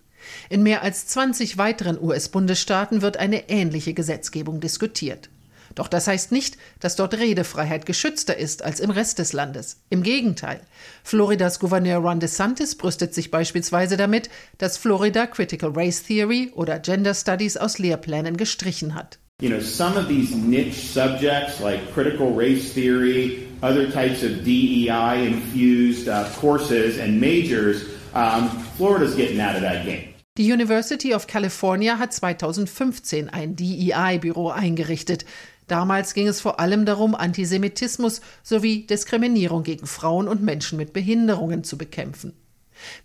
In 0.48 0.62
mehr 0.62 0.82
als 0.82 1.06
20 1.06 1.58
weiteren 1.58 2.00
US-Bundesstaaten 2.02 3.02
wird 3.02 3.16
eine 3.16 3.48
ähnliche 3.48 3.94
Gesetzgebung 3.94 4.60
diskutiert. 4.60 5.28
Doch 5.76 5.88
das 5.88 6.06
heißt 6.06 6.32
nicht, 6.32 6.56
dass 6.80 6.96
dort 6.96 7.14
Redefreiheit 7.14 7.86
geschützter 7.86 8.36
ist 8.36 8.62
als 8.62 8.80
im 8.80 8.90
Rest 8.90 9.18
des 9.18 9.32
Landes. 9.32 9.78
Im 9.90 10.02
Gegenteil. 10.02 10.60
Floridas 11.04 11.60
Gouverneur 11.60 11.98
Ron 11.98 12.18
DeSantis 12.18 12.76
brüstet 12.76 13.14
sich 13.14 13.30
beispielsweise 13.30 13.96
damit, 13.96 14.30
dass 14.58 14.78
Florida 14.78 15.26
Critical 15.26 15.72
Race 15.74 16.02
Theory 16.02 16.50
oder 16.54 16.78
Gender 16.78 17.14
Studies 17.14 17.56
aus 17.56 17.78
Lehrplänen 17.78 18.36
gestrichen 18.36 18.94
hat. 18.94 19.18
You 19.42 19.50
know, 19.50 19.60
some 19.60 19.98
of 19.98 20.08
these 20.08 20.34
niche 20.34 20.94
subjects 20.94 21.60
like 21.60 21.92
critical 21.92 22.32
race 22.34 22.72
theory, 22.72 23.46
other 23.62 23.90
types 23.90 24.22
of 24.22 24.44
DEI 24.44 25.26
infused 25.26 26.08
uh, 26.08 26.26
courses 26.40 26.98
and 26.98 27.20
majors, 27.20 27.84
um, 28.14 28.48
Florida's 28.78 29.14
getting 29.14 29.38
out 29.38 29.54
of 29.54 29.60
that 29.60 29.84
game. 29.84 30.15
Die 30.38 30.52
University 30.52 31.14
of 31.14 31.26
California 31.26 31.98
hat 31.98 32.12
2015 32.12 33.30
ein 33.30 33.56
DEI-Büro 33.56 34.50
eingerichtet. 34.50 35.24
Damals 35.66 36.12
ging 36.12 36.28
es 36.28 36.42
vor 36.42 36.60
allem 36.60 36.84
darum, 36.84 37.14
Antisemitismus 37.14 38.20
sowie 38.42 38.86
Diskriminierung 38.86 39.62
gegen 39.62 39.86
Frauen 39.86 40.28
und 40.28 40.42
Menschen 40.42 40.76
mit 40.76 40.92
Behinderungen 40.92 41.64
zu 41.64 41.78
bekämpfen. 41.78 42.34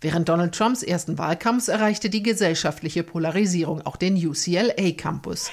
Während 0.02 0.28
Donald 0.28 0.54
Trumps 0.54 0.82
ersten 0.82 1.16
Wahlkampfs 1.16 1.68
erreichte 1.68 2.10
die 2.10 2.22
gesellschaftliche 2.22 3.02
Polarisierung 3.02 3.80
auch 3.86 3.96
den 3.96 4.14
UCLA-Campus. 4.14 5.50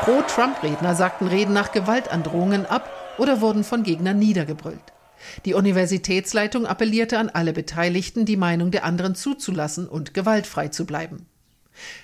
Pro-Trump-Redner 0.00 0.96
sagten 0.96 1.28
Reden 1.28 1.52
nach 1.52 1.70
Gewaltandrohungen 1.70 2.66
ab 2.66 2.90
oder 3.18 3.40
wurden 3.40 3.62
von 3.62 3.84
Gegnern 3.84 4.18
niedergebrüllt. 4.18 4.97
Die 5.44 5.54
Universitätsleitung 5.54 6.66
appellierte 6.66 7.18
an 7.18 7.28
alle 7.28 7.52
Beteiligten, 7.52 8.24
die 8.24 8.36
Meinung 8.36 8.70
der 8.70 8.84
anderen 8.84 9.14
zuzulassen 9.14 9.88
und 9.88 10.14
gewaltfrei 10.14 10.68
zu 10.68 10.86
bleiben. 10.86 11.26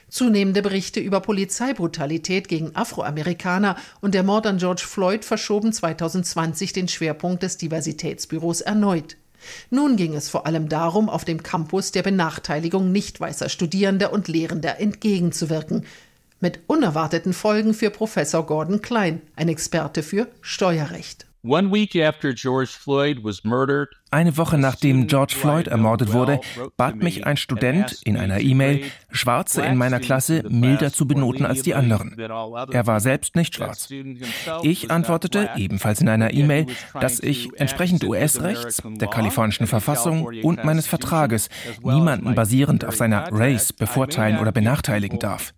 Zunehmende 0.09 0.63
Berichte 0.63 1.01
über 1.01 1.21
Polizeibrutalität 1.21 2.49
gegen 2.49 2.77
Afroamerikaner 2.77 3.77
und 4.01 4.15
der 4.15 4.23
Mord 4.23 4.47
an 4.47 4.59
George 4.59 4.85
Floyd 4.87 5.25
verschoben 5.25 5.73
2020 5.73 6.73
den 6.73 6.89
Schwerpunkt 6.89 7.43
des 7.43 7.57
Diversitätsbüros 7.57 8.61
erneut. 8.61 9.17
Nun 9.71 9.97
ging 9.97 10.15
es 10.15 10.29
vor 10.29 10.47
allem 10.47 10.69
darum, 10.69 11.09
auf 11.09 11.25
dem 11.25 11.43
Campus 11.43 11.93
der 11.93 12.03
Benachteiligung 12.03 12.93
nicht 12.93 13.21
weißer 13.21 13.49
Studierender 13.49 14.13
und 14.13 14.29
Lehrender 14.29 14.81
entgegenzuwirken, 14.81 15.85
mit 16.41 16.61
unerwarteten 16.67 17.33
Folgen 17.33 17.75
für 17.75 17.91
Professor 17.91 18.45
Gordon 18.47 18.83
Klein, 18.83 19.23
ein 19.37 19.49
Experte 19.49 20.03
für 20.03 20.29
Steuerrecht. 20.41 21.27
Eine 24.11 24.37
Woche 24.39 24.57
nachdem 24.57 25.07
George 25.09 25.35
Floyd 25.37 25.69
ermordet 25.69 26.15
wurde, 26.15 26.41
bat 26.79 26.97
mich 26.97 27.27
ein 27.27 27.37
Student 27.37 28.01
in 28.03 28.17
einer 28.17 28.41
E-Mail, 28.41 28.85
Schwarze 29.11 29.61
in 29.61 29.77
meiner 29.77 30.01
Klasse 30.01 30.43
milder 30.49 30.91
zu 30.91 31.07
benoten 31.07 31.45
als 31.45 31.61
die 31.61 31.75
anderen. 31.75 32.17
Er 32.19 32.87
war 32.87 32.99
selbst 33.01 33.37
nicht 33.37 33.57
schwarz. 33.57 33.91
Ich 34.63 34.91
antwortete 34.91 35.51
ebenfalls 35.57 36.01
in 36.01 36.09
einer 36.09 36.33
E-Mail, 36.33 36.65
dass 36.99 37.21
ich 37.21 37.51
entsprechend 37.61 38.05
US-Rechts, 38.05 38.83
der 38.83 39.09
kalifornischen 39.09 39.67
Verfassung 39.67 40.25
und 40.43 40.65
meines 40.65 40.87
Vertrages 40.87 41.51
niemanden 41.83 42.35
basierend 42.35 42.87
auf 42.87 42.97
seiner 42.97 43.29
Race 43.31 43.75
bevorteilen 43.75 44.39
oder 44.39 44.51
benachteiligen 44.51 45.19
darf 45.19 45.53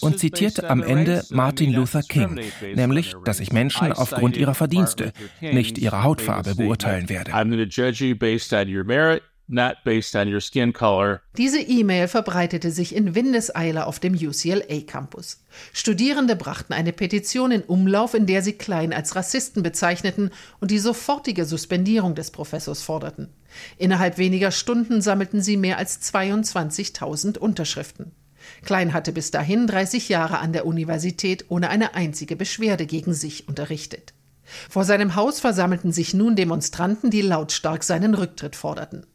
und 0.00 0.18
zitierte 0.18 0.68
am 0.68 0.82
Ende 0.82 1.24
Martin 1.30 1.72
Luther 1.72 2.02
King, 2.02 2.40
nämlich, 2.74 3.14
dass 3.24 3.40
ich 3.40 3.52
Menschen 3.52 3.92
aufgrund 3.92 4.36
ihrer 4.36 4.54
Verdienste, 4.54 5.12
nicht 5.40 5.78
ihrer 5.78 6.02
Hautfarbe 6.02 6.54
beurteilen 6.54 7.08
werde. 7.08 7.34
Diese 11.36 11.60
E-Mail 11.60 12.08
verbreitete 12.08 12.70
sich 12.70 12.94
in 12.94 13.14
Windeseile 13.14 13.86
auf 13.86 13.98
dem 13.98 14.14
UCLA-Campus. 14.14 15.42
Studierende 15.72 16.36
brachten 16.36 16.72
eine 16.72 16.92
Petition 16.92 17.50
in 17.50 17.62
Umlauf, 17.62 18.14
in 18.14 18.26
der 18.26 18.42
sie 18.42 18.52
Klein 18.52 18.92
als 18.92 19.16
Rassisten 19.16 19.62
bezeichneten 19.62 20.30
und 20.60 20.70
die 20.70 20.78
sofortige 20.78 21.44
Suspendierung 21.44 22.14
des 22.14 22.30
Professors 22.30 22.82
forderten. 22.82 23.28
Innerhalb 23.76 24.18
weniger 24.18 24.52
Stunden 24.52 25.02
sammelten 25.02 25.42
sie 25.42 25.56
mehr 25.56 25.78
als 25.78 26.00
22.000 26.00 27.38
Unterschriften. 27.38 28.12
Klein 28.64 28.92
hatte 28.92 29.12
bis 29.12 29.30
dahin 29.30 29.66
30 29.66 30.08
Jahre 30.08 30.38
an 30.38 30.52
der 30.52 30.66
Universität 30.66 31.46
ohne 31.48 31.70
eine 31.70 31.94
einzige 31.94 32.36
Beschwerde 32.36 32.86
gegen 32.86 33.14
sich 33.14 33.48
unterrichtet. 33.48 34.14
Vor 34.68 34.84
seinem 34.84 35.14
Haus 35.14 35.40
versammelten 35.40 35.92
sich 35.92 36.14
nun 36.14 36.36
Demonstranten, 36.36 37.10
die 37.10 37.22
lautstark 37.22 37.84
seinen 37.84 38.14
Rücktritt 38.14 38.56
forderten. 38.56 39.06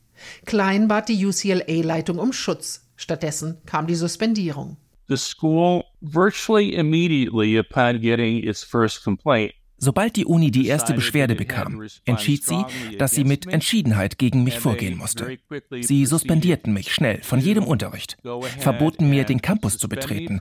Klein 0.45 0.87
bat 0.87 1.09
die 1.09 1.25
UCLA-Leitung 1.25 2.19
um 2.19 2.31
Schutz. 2.31 2.87
Stattdessen 2.95 3.57
kam 3.65 3.87
die 3.87 3.95
Suspendierung. 3.95 4.77
The 5.07 5.17
school 5.17 5.83
virtually 6.01 6.73
immediately 6.73 7.59
upon 7.59 7.99
getting 8.01 8.43
its 8.43 8.63
first 8.63 9.03
complaint 9.03 9.53
Sobald 9.85 10.15
die 10.15 10.25
Uni 10.25 10.49
die 10.49 10.65
erste 10.65 10.95
Beschwerde 10.95 11.35
bekam, 11.35 11.85
entschied 12.05 12.43
sie, 12.43 12.65
dass 12.97 13.11
sie 13.11 13.23
mit 13.23 13.45
Entschiedenheit 13.45 14.17
gegen 14.17 14.43
mich 14.43 14.57
vorgehen 14.57 14.97
musste. 14.97 15.37
Sie 15.81 16.07
suspendierten 16.07 16.73
mich 16.73 16.91
schnell 16.91 17.21
von 17.21 17.39
jedem 17.39 17.65
Unterricht, 17.65 18.17
verboten 18.57 19.11
mir, 19.11 19.25
den 19.25 19.43
Campus 19.43 19.77
zu 19.77 19.87
betreten 19.87 20.39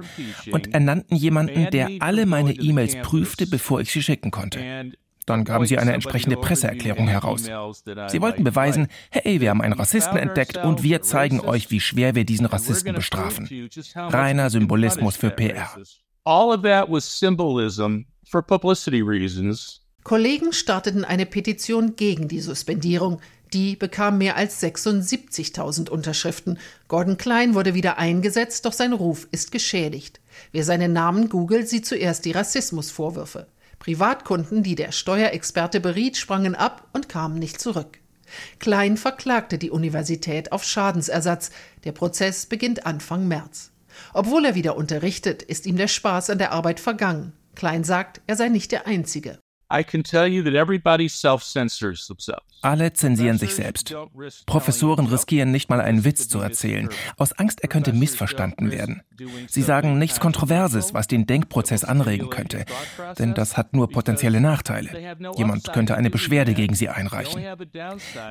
und 0.50 0.72
ernannten 0.72 1.14
jemanden, 1.14 1.70
der 1.70 1.90
alle 2.00 2.24
meine 2.24 2.54
E-Mails 2.54 2.96
prüfte, 3.02 3.46
bevor 3.46 3.82
ich 3.82 3.92
sie 3.92 4.02
schicken 4.02 4.30
konnte. 4.30 4.94
Dann 5.26 5.44
gaben 5.44 5.66
sie 5.66 5.76
eine 5.76 5.92
entsprechende 5.92 6.38
Presseerklärung 6.38 7.06
heraus. 7.06 7.42
Sie 7.42 8.22
wollten 8.22 8.44
beweisen, 8.44 8.88
hey, 9.10 9.42
wir 9.42 9.50
haben 9.50 9.60
einen 9.60 9.74
Rassisten 9.74 10.16
entdeckt 10.16 10.56
und 10.56 10.82
wir 10.82 11.02
zeigen 11.02 11.40
euch, 11.40 11.70
wie 11.70 11.80
schwer 11.80 12.14
wir 12.14 12.24
diesen 12.24 12.46
Rassisten 12.46 12.94
bestrafen. 12.94 13.68
Reiner 13.94 14.48
Symbolismus 14.48 15.18
für 15.18 15.28
PR. 15.28 15.68
All 16.26 16.48
of 16.48 16.62
that 16.62 16.90
was 16.90 17.04
symbolism 17.04 18.06
for 18.26 18.42
publicity 18.42 19.00
reasons. 19.00 19.80
Kollegen 20.04 20.52
starteten 20.52 21.04
eine 21.04 21.24
Petition 21.24 21.96
gegen 21.96 22.28
die 22.28 22.40
Suspendierung. 22.40 23.20
Die 23.54 23.76
bekam 23.76 24.18
mehr 24.18 24.36
als 24.36 24.62
76.000 24.62 25.88
Unterschriften. 25.88 26.58
Gordon 26.88 27.16
Klein 27.16 27.54
wurde 27.54 27.74
wieder 27.74 27.98
eingesetzt, 27.98 28.66
doch 28.66 28.72
sein 28.72 28.92
Ruf 28.92 29.28
ist 29.30 29.52
geschädigt. 29.52 30.20
Wer 30.52 30.64
seinen 30.64 30.92
Namen 30.92 31.28
googelt, 31.28 31.68
sieht 31.68 31.86
zuerst 31.86 32.24
die 32.24 32.32
Rassismusvorwürfe. 32.32 33.46
Privatkunden, 33.78 34.62
die 34.62 34.74
der 34.74 34.92
Steuerexperte 34.92 35.80
beriet, 35.80 36.16
sprangen 36.16 36.54
ab 36.54 36.88
und 36.92 37.08
kamen 37.08 37.38
nicht 37.38 37.60
zurück. 37.60 37.98
Klein 38.58 38.96
verklagte 38.96 39.58
die 39.58 39.70
Universität 39.70 40.52
auf 40.52 40.64
Schadensersatz. 40.64 41.50
Der 41.84 41.92
Prozess 41.92 42.46
beginnt 42.46 42.86
Anfang 42.86 43.28
März. 43.28 43.70
Obwohl 44.12 44.44
er 44.44 44.54
wieder 44.54 44.76
unterrichtet, 44.76 45.42
ist 45.42 45.66
ihm 45.66 45.76
der 45.76 45.88
Spaß 45.88 46.30
an 46.30 46.38
der 46.38 46.52
Arbeit 46.52 46.80
vergangen. 46.80 47.32
Klein 47.54 47.84
sagt, 47.84 48.20
er 48.26 48.36
sei 48.36 48.48
nicht 48.48 48.72
der 48.72 48.86
Einzige. 48.86 49.38
Alle 52.62 52.92
zensieren 52.92 53.38
sich 53.38 53.54
selbst. 53.54 53.96
Professoren 54.46 55.06
riskieren 55.06 55.50
nicht 55.50 55.68
mal 55.68 55.80
einen 55.80 56.04
Witz 56.04 56.28
zu 56.28 56.38
erzählen, 56.38 56.88
aus 57.16 57.32
Angst, 57.32 57.60
er 57.62 57.68
könnte 57.68 57.92
missverstanden 57.92 58.70
werden. 58.70 59.02
Sie 59.48 59.62
sagen 59.62 59.98
nichts 59.98 60.20
Kontroverses, 60.20 60.94
was 60.94 61.08
den 61.08 61.26
Denkprozess 61.26 61.82
anregen 61.84 62.30
könnte, 62.30 62.66
denn 63.18 63.34
das 63.34 63.56
hat 63.56 63.72
nur 63.72 63.90
potenzielle 63.90 64.40
Nachteile. 64.40 65.16
Jemand 65.36 65.72
könnte 65.72 65.96
eine 65.96 66.10
Beschwerde 66.10 66.54
gegen 66.54 66.74
sie 66.74 66.88
einreichen. 66.88 67.42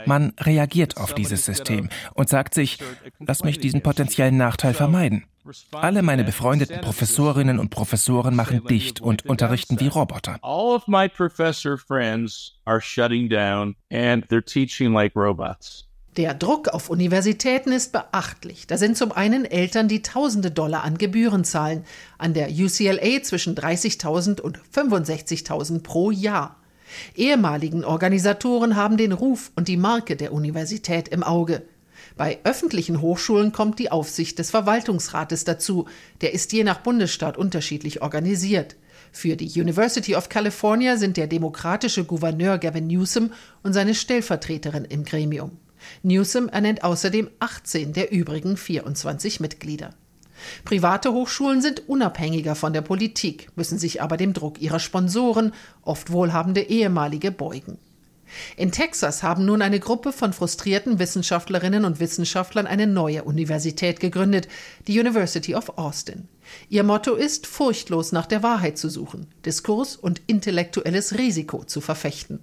Man 0.06 0.34
reagiert 0.39 0.98
auf 0.98 1.13
dieses 1.13 1.46
System 1.46 1.89
und 2.13 2.30
sagt 2.30 2.53
sich, 2.53 2.80
lass 3.20 3.44
mich 3.44 3.60
diesen 3.60 3.82
potenziellen 3.82 4.38
Nachteil 4.38 4.74
vermeiden. 4.74 5.25
Alle 5.72 6.04
meine 6.04 6.24
befreundeten 6.24 6.80
Professorinnen 6.82 7.60
und 7.60 7.70
Professoren 7.70 8.36
machen 8.36 8.66
dicht 8.66 9.02
und 9.02 9.26
unterrichten 9.26 9.80
wie 9.80 9.88
Roboter. 9.88 10.38
All 10.42 10.76
of 10.76 10.88
my 10.88 11.10
professor 11.10 11.78
friends 11.78 12.54
are 12.66 12.80
shutting 12.80 13.30
down 13.30 13.76
and 13.92 14.26
they're 14.28 14.46
teaching 14.46 14.94
like 14.94 15.16
robots. 15.16 15.86
Der 16.16 16.36
Druck 16.36 16.68
auf 16.68 16.90
Universitäten 16.90 17.72
ist 17.72 17.92
beachtlich. 17.92 18.68
Da 18.68 18.78
sind 18.78 18.98
zum 18.98 19.12
einen 19.12 19.46
Eltern, 19.46 19.88
die 19.88 20.04
tausende 20.04 20.52
Dollar 20.52 20.84
an 20.84 21.00
Gebühren 21.00 21.44
zahlen, 21.44 21.86
an 22.20 22.36
der 22.36 22.50
UCLA 22.50 23.24
zwischen 23.24 23.56
30.000 23.56 24.40
und 24.40 24.60
65.000 24.74 25.82
pro 25.82 26.12
Jahr. 26.12 26.58
Ehemaligen 27.16 27.84
Organisatoren 27.84 28.76
haben 28.76 28.98
den 28.98 29.12
Ruf 29.12 29.52
und 29.56 29.68
die 29.68 29.78
Marke 29.78 30.16
der 30.16 30.34
Universität 30.34 31.08
im 31.08 31.24
Auge. 31.24 31.64
Bei 32.15 32.39
öffentlichen 32.43 33.01
Hochschulen 33.01 33.51
kommt 33.51 33.79
die 33.79 33.91
Aufsicht 33.91 34.38
des 34.38 34.51
Verwaltungsrates 34.51 35.46
dazu. 35.46 35.88
Der 36.22 36.34
ist 36.34 36.53
je 36.53 36.63
nach 36.63 36.79
Bundesstaat 36.79 37.38
unterschiedlich 37.38 38.01
organisiert. 38.01 38.75
Für 39.12 39.36
die 39.36 39.60
University 39.60 40.15
of 40.15 40.29
California 40.29 40.98
sind 40.98 41.17
der 41.17 41.27
demokratische 41.27 42.03
Gouverneur 42.03 42.58
Gavin 42.58 42.88
Newsom 42.88 43.32
und 43.63 43.74
seine 43.74 43.96
Stellvertreterin 43.96 44.86
im 44.86 45.03
Gremium. 45.03 45.58
Newsom 46.03 46.50
ernennt 46.50 46.84
außerdem 46.84 47.29
18 47.39 47.93
der 47.93 48.12
übrigen 48.12 48.58
24 48.58 49.39
Mitglieder. 49.39 49.93
Private 50.65 51.13
Hochschulen 51.13 51.62
sind 51.62 51.88
unabhängiger 51.88 52.55
von 52.55 52.74
der 52.74 52.82
Politik, 52.82 53.50
müssen 53.55 53.77
sich 53.77 54.01
aber 54.01 54.17
dem 54.17 54.34
Druck 54.34 54.62
ihrer 54.62 54.79
Sponsoren, 54.79 55.53
oft 55.82 56.12
wohlhabende 56.12 56.62
ehemalige, 56.62 57.32
beugen. 57.32 57.77
In 58.58 58.72
Texas 58.72 59.24
haben 59.24 59.46
nun 59.46 59.62
eine 59.62 59.80
Gruppe 59.80 60.12
von 60.12 60.34
frustrierten 60.34 61.00
Wissenschaftlerinnen 61.00 61.86
und 61.86 62.00
Wissenschaftlern 62.00 62.68
eine 62.68 62.88
neue 62.88 63.24
Universität 63.24 64.00
gegründet, 64.00 64.48
die 64.88 65.00
University 65.00 65.56
of 65.56 65.78
Austin. 65.78 66.28
Ihr 66.70 66.84
Motto 66.84 67.16
ist, 67.16 67.48
furchtlos 67.48 68.12
nach 68.12 68.25
der 68.25 68.44
Wahrheit 68.44 68.78
zu 68.78 68.90
suchen, 68.90 69.28
Diskurs 69.46 69.96
und 69.96 70.22
intellektuelles 70.28 71.18
Risiko 71.18 71.63
zu 71.63 71.82
verfechten. 71.82 72.40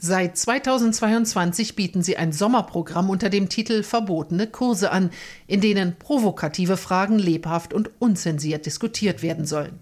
Seit 0.00 0.36
2022 0.36 1.76
bieten 1.76 2.02
sie 2.02 2.16
ein 2.16 2.32
Sommerprogramm 2.32 3.10
unter 3.10 3.30
dem 3.30 3.48
Titel 3.48 3.82
Verbotene 3.82 4.46
Kurse 4.46 4.90
an, 4.90 5.10
in 5.46 5.60
denen 5.60 5.96
provokative 5.96 6.76
Fragen 6.76 7.18
lebhaft 7.18 7.72
und 7.72 7.90
unzensiert 7.98 8.66
diskutiert 8.66 9.22
werden 9.22 9.46
sollen. 9.46 9.78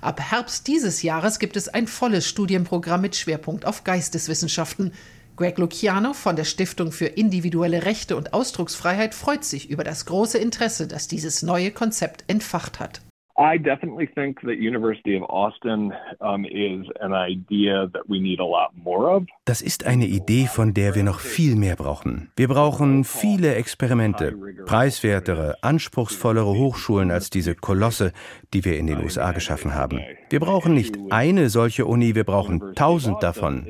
Ab 0.00 0.20
Herbst 0.20 0.66
dieses 0.66 1.02
Jahres 1.02 1.38
gibt 1.38 1.56
es 1.56 1.68
ein 1.68 1.86
volles 1.86 2.26
Studienprogramm 2.26 3.00
mit 3.00 3.16
Schwerpunkt 3.16 3.64
auf 3.64 3.84
Geisteswissenschaften. 3.84 4.92
Greg 5.36 5.58
Luciano 5.58 6.12
von 6.12 6.36
der 6.36 6.44
Stiftung 6.44 6.92
für 6.92 7.06
individuelle 7.06 7.84
Rechte 7.84 8.16
und 8.16 8.34
Ausdrucksfreiheit 8.34 9.14
freut 9.14 9.44
sich 9.44 9.70
über 9.70 9.84
das 9.84 10.04
große 10.06 10.38
Interesse, 10.38 10.86
das 10.86 11.08
dieses 11.08 11.42
neue 11.42 11.70
Konzept 11.70 12.24
entfacht 12.26 12.80
hat. 12.80 13.00
I 13.42 13.58
definitely 13.58 14.06
think 14.06 14.40
that 14.42 14.58
University 14.58 15.16
of 15.16 15.24
Austin 15.28 15.92
um, 16.20 16.44
is 16.44 16.86
an 17.00 17.12
idea 17.12 17.88
that 17.92 18.08
we 18.08 18.20
need 18.20 18.38
a 18.38 18.44
lot 18.44 18.70
more 18.76 19.10
of. 19.10 19.24
Das 19.44 19.62
ist 19.62 19.84
eine 19.84 20.06
Idee, 20.06 20.46
von 20.46 20.74
der 20.74 20.94
wir 20.94 21.02
noch 21.02 21.18
viel 21.18 21.56
mehr 21.56 21.74
brauchen. 21.74 22.30
Wir 22.36 22.46
brauchen 22.46 23.02
viele 23.02 23.56
Experimente, 23.56 24.32
preiswertere, 24.64 25.56
anspruchsvollere 25.60 26.54
Hochschulen 26.56 27.10
als 27.10 27.30
diese 27.30 27.56
Kolosse, 27.56 28.12
die 28.54 28.64
wir 28.64 28.78
in 28.78 28.86
den 28.86 29.02
USA 29.02 29.32
geschaffen 29.32 29.74
haben. 29.74 30.00
Wir 30.30 30.38
brauchen 30.38 30.74
nicht 30.74 30.96
eine 31.10 31.48
solche 31.48 31.84
Uni, 31.86 32.14
wir 32.14 32.24
brauchen 32.24 32.74
tausend 32.76 33.22
davon. 33.22 33.66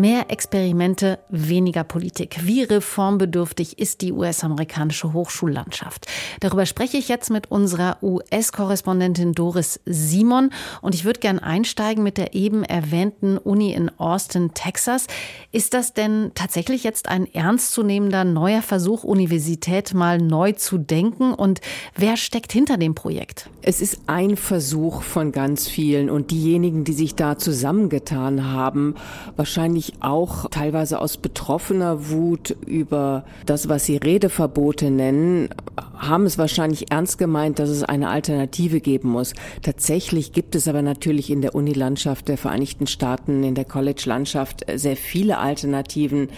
Mehr 0.00 0.30
Experimente, 0.30 1.18
weniger 1.28 1.84
Politik. 1.84 2.38
Wie 2.46 2.62
reformbedürftig 2.62 3.78
ist 3.78 4.00
die 4.00 4.14
US-amerikanische 4.14 5.12
Hochschullandschaft? 5.12 6.06
Darüber 6.40 6.64
spreche 6.64 6.96
ich 6.96 7.08
jetzt 7.08 7.28
mit 7.28 7.50
unserer 7.50 7.98
US-Korrespondentin 8.02 9.34
Doris 9.34 9.78
Simon. 9.84 10.54
Und 10.80 10.94
ich 10.94 11.04
würde 11.04 11.20
gern 11.20 11.38
einsteigen 11.38 12.02
mit 12.02 12.16
der 12.16 12.32
eben 12.32 12.64
erwähnten 12.64 13.36
Uni 13.36 13.74
in 13.74 13.90
Austin, 13.98 14.54
Texas. 14.54 15.06
Ist 15.52 15.74
das 15.74 15.92
denn 15.92 16.30
tatsächlich 16.34 16.82
jetzt 16.82 17.06
ein 17.06 17.26
ernstzunehmender 17.26 18.24
neuer 18.24 18.62
Versuch, 18.62 19.04
Universität 19.04 19.92
mal 19.92 20.16
neu 20.16 20.52
zu 20.52 20.78
denken? 20.78 21.34
Und 21.34 21.60
wer 21.94 22.16
steckt 22.16 22.54
hinter 22.54 22.78
dem 22.78 22.94
Projekt? 22.94 23.50
Es 23.60 23.82
ist 23.82 24.00
ein 24.06 24.38
Versuch 24.38 25.02
von 25.02 25.30
ganz 25.30 25.68
vielen. 25.68 26.08
Und 26.08 26.30
diejenigen, 26.30 26.84
die 26.84 26.94
sich 26.94 27.16
da 27.16 27.36
zusammengetan 27.36 28.50
haben, 28.50 28.94
wahrscheinlich 29.36 29.89
auch 30.00 30.48
teilweise 30.50 31.00
aus 31.00 31.16
betroffener 31.16 32.10
Wut 32.10 32.56
über 32.66 33.24
das, 33.46 33.68
was 33.68 33.84
sie 33.84 33.96
Redeverbote 33.96 34.90
nennen, 34.90 35.48
haben 35.96 36.26
es 36.26 36.38
wahrscheinlich 36.38 36.90
ernst 36.90 37.18
gemeint, 37.18 37.58
dass 37.58 37.68
es 37.68 37.82
eine 37.82 38.08
Alternative 38.08 38.80
geben 38.80 39.10
muss. 39.10 39.34
Tatsächlich 39.62 40.32
gibt 40.32 40.54
es 40.54 40.68
aber 40.68 40.82
natürlich 40.82 41.30
in 41.30 41.42
der 41.42 41.54
Unilandschaft 41.54 42.28
der 42.28 42.38
Vereinigten 42.38 42.86
Staaten, 42.86 43.42
in 43.42 43.54
der 43.54 43.64
College-Landschaft 43.64 44.64
sehr 44.74 44.96
viele 44.96 45.38
Alternativen 45.38 46.28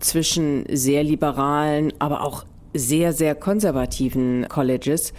zwischen 0.00 0.64
sehr 0.70 1.04
liberalen, 1.04 1.92
aber 1.98 2.22
auch 2.22 2.44
sehr, 2.74 3.12
sehr 3.12 3.34
konservativen 3.34 4.46
Colleges, 4.48 5.12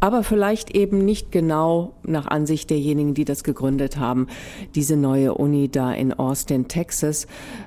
aber 0.00 0.22
vielleicht 0.22 0.70
eben 0.70 1.04
nicht 1.04 1.32
genau 1.32 1.94
nach 2.02 2.26
Ansicht 2.26 2.70
derjenigen, 2.70 3.14
die 3.14 3.24
das 3.24 3.44
gegründet 3.44 3.98
haben, 3.98 4.26
diese 4.74 4.96
neue 4.96 5.34
Uni 5.34 5.68
da 5.68 5.92
in 5.92 6.12
Austin, 6.12 6.68
Texas. 6.68 7.26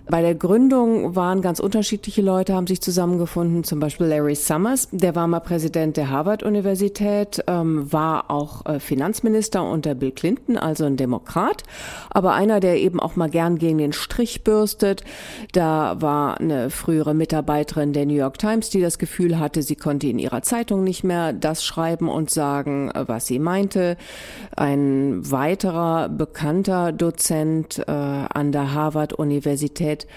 Bei 0.09 0.21
der 0.21 0.35
Gründung 0.35 1.15
waren 1.15 1.41
ganz 1.41 1.59
unterschiedliche 1.59 2.21
Leute, 2.21 2.53
haben 2.53 2.67
sich 2.67 2.81
zusammengefunden, 2.81 3.63
zum 3.63 3.79
Beispiel 3.79 4.07
Larry 4.07 4.35
Summers, 4.35 4.89
der 4.91 5.15
war 5.15 5.27
mal 5.27 5.39
Präsident 5.39 5.97
der 5.97 6.09
Harvard-Universität, 6.09 7.43
ähm, 7.47 7.91
war 7.91 8.29
auch 8.29 8.65
äh, 8.65 8.79
Finanzminister 8.79 9.63
unter 9.63 9.95
Bill 9.95 10.11
Clinton, 10.11 10.57
also 10.57 10.85
ein 10.85 10.97
Demokrat, 10.97 11.63
aber 12.09 12.33
einer, 12.33 12.59
der 12.59 12.77
eben 12.77 12.99
auch 12.99 13.15
mal 13.15 13.29
gern 13.29 13.57
gegen 13.57 13.77
den 13.77 13.93
Strich 13.93 14.43
bürstet. 14.43 15.03
Da 15.51 16.01
war 16.01 16.39
eine 16.39 16.69
frühere 16.69 17.13
Mitarbeiterin 17.13 17.93
der 17.93 18.05
New 18.05 18.13
York 18.13 18.37
Times, 18.37 18.69
die 18.69 18.81
das 18.81 18.97
Gefühl 18.97 19.30
Gefühl 19.31 19.39
hatte, 19.39 19.63
sie 19.63 19.75
konnte 19.75 20.07
in 20.07 20.19
ihrer 20.19 20.41
Zeitung 20.41 20.83
nicht 20.83 21.03
mehr 21.03 21.31
das 21.31 21.63
schreiben 21.63 22.09
und 22.09 22.29
sagen, 22.29 22.91
was 22.93 23.27
sie 23.27 23.39
meinte. 23.39 23.95
Ein 24.55 25.19
weiterer 25.29 26.09
bekannter 26.09 26.91
Dozent 26.91 27.79
äh, 27.79 27.91
an 27.91 28.51
der 28.51 28.73
Harvard-Universität 28.73 30.07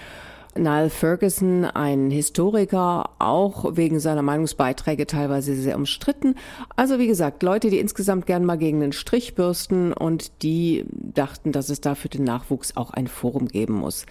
Niall 0.57 0.89
Ferguson, 0.89 1.65
ein 1.65 2.09
Historiker, 2.09 3.09
auch 3.19 3.75
wegen 3.75 3.99
seiner 3.99 4.21
Meinungsbeiträge 4.21 5.05
teilweise 5.05 5.53
sehr 5.55 5.75
umstritten. 5.75 6.35
Also 6.75 6.97
wie 6.97 7.07
gesagt, 7.07 7.43
Leute, 7.43 7.69
die 7.69 7.79
insgesamt 7.79 8.25
gern 8.25 8.45
mal 8.45 8.57
gegen 8.57 8.79
den 8.79 8.93
Strich 8.93 9.35
bürsten 9.35 9.91
und 9.91 10.43
die 10.43 10.85
dachten, 10.91 11.51
dass 11.51 11.69
es 11.69 11.81
da 11.81 11.93
für 11.93 12.07
den 12.07 12.23
Nachwuchs 12.23 12.77
auch 12.77 12.91
ein 12.91 13.07
Forum 13.07 13.47
geben 13.47 13.73
muss. 13.73 14.05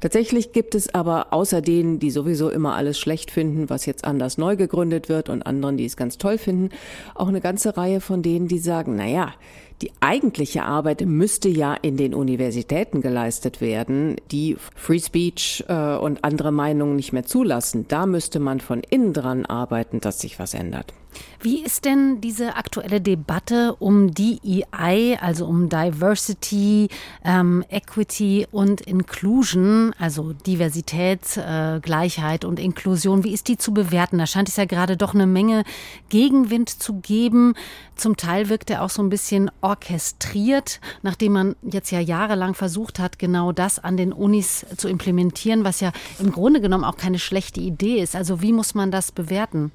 Tatsächlich 0.00 0.52
gibt 0.52 0.74
es 0.74 0.94
aber 0.94 1.32
außer 1.32 1.60
denen, 1.60 1.98
die 1.98 2.10
sowieso 2.10 2.48
immer 2.48 2.74
alles 2.74 2.98
schlecht 2.98 3.30
finden, 3.30 3.68
was 3.68 3.84
jetzt 3.84 4.04
anders 4.04 4.38
neu 4.38 4.56
gegründet 4.56 5.08
wird 5.10 5.28
und 5.28 5.42
anderen, 5.42 5.76
die 5.76 5.84
es 5.84 5.96
ganz 5.96 6.16
toll 6.16 6.38
finden, 6.38 6.70
auch 7.14 7.28
eine 7.28 7.40
ganze 7.42 7.76
Reihe 7.76 8.00
von 8.00 8.22
denen, 8.22 8.48
die 8.48 8.58
sagen, 8.58 8.94
na 8.96 9.06
ja, 9.06 9.34
die 9.82 9.92
eigentliche 10.00 10.64
Arbeit 10.64 11.02
müsste 11.06 11.48
ja 11.48 11.74
in 11.74 11.96
den 11.96 12.14
Universitäten 12.14 13.00
geleistet 13.00 13.60
werden, 13.60 14.16
die 14.30 14.56
Free 14.74 14.98
Speech 14.98 15.64
äh, 15.68 15.96
und 15.96 16.24
andere 16.24 16.52
Meinungen 16.52 16.96
nicht 16.96 17.12
mehr 17.12 17.24
zulassen. 17.24 17.86
Da 17.88 18.06
müsste 18.06 18.40
man 18.40 18.60
von 18.60 18.82
innen 18.88 19.12
dran 19.12 19.46
arbeiten, 19.46 20.00
dass 20.00 20.20
sich 20.20 20.38
was 20.38 20.54
ändert. 20.54 20.92
Wie 21.40 21.62
ist 21.64 21.84
denn 21.84 22.20
diese 22.20 22.56
aktuelle 22.56 23.00
Debatte 23.00 23.74
um 23.78 24.12
DEI, 24.12 25.18
also 25.20 25.46
um 25.46 25.68
Diversity, 25.68 26.88
ähm, 27.24 27.64
Equity 27.70 28.46
und 28.50 28.82
Inclusion, 28.82 29.94
also 29.98 30.32
Diversität, 30.32 31.36
äh, 31.36 31.80
Gleichheit 31.80 32.44
und 32.44 32.60
Inklusion, 32.60 33.24
wie 33.24 33.32
ist 33.32 33.48
die 33.48 33.56
zu 33.56 33.72
bewerten? 33.72 34.18
Da 34.18 34.26
scheint 34.26 34.48
es 34.48 34.56
ja 34.56 34.66
gerade 34.66 34.96
doch 34.96 35.14
eine 35.14 35.26
Menge 35.26 35.64
Gegenwind 36.10 36.68
zu 36.68 37.00
geben. 37.00 37.54
Zum 37.96 38.16
Teil 38.16 38.48
wirkt 38.48 38.70
er 38.70 38.82
auch 38.82 38.90
so 38.90 39.02
ein 39.02 39.08
bisschen 39.08 39.50
orchestriert, 39.60 40.80
nachdem 41.02 41.32
man 41.32 41.56
jetzt 41.62 41.90
ja 41.90 42.00
jahrelang 42.00 42.54
versucht 42.54 42.98
hat, 42.98 43.18
genau 43.18 43.52
das 43.52 43.78
an 43.78 43.96
den 43.96 44.12
Unis 44.12 44.66
zu 44.76 44.88
implementieren, 44.88 45.64
was 45.64 45.80
ja 45.80 45.92
im 46.18 46.32
Grunde 46.32 46.60
genommen 46.60 46.84
auch 46.84 46.96
keine 46.96 47.18
schlechte 47.18 47.60
Idee 47.60 48.00
ist. 48.00 48.14
Also 48.14 48.42
wie 48.42 48.52
muss 48.52 48.74
man 48.74 48.90
das 48.90 49.12
bewerten? 49.12 49.72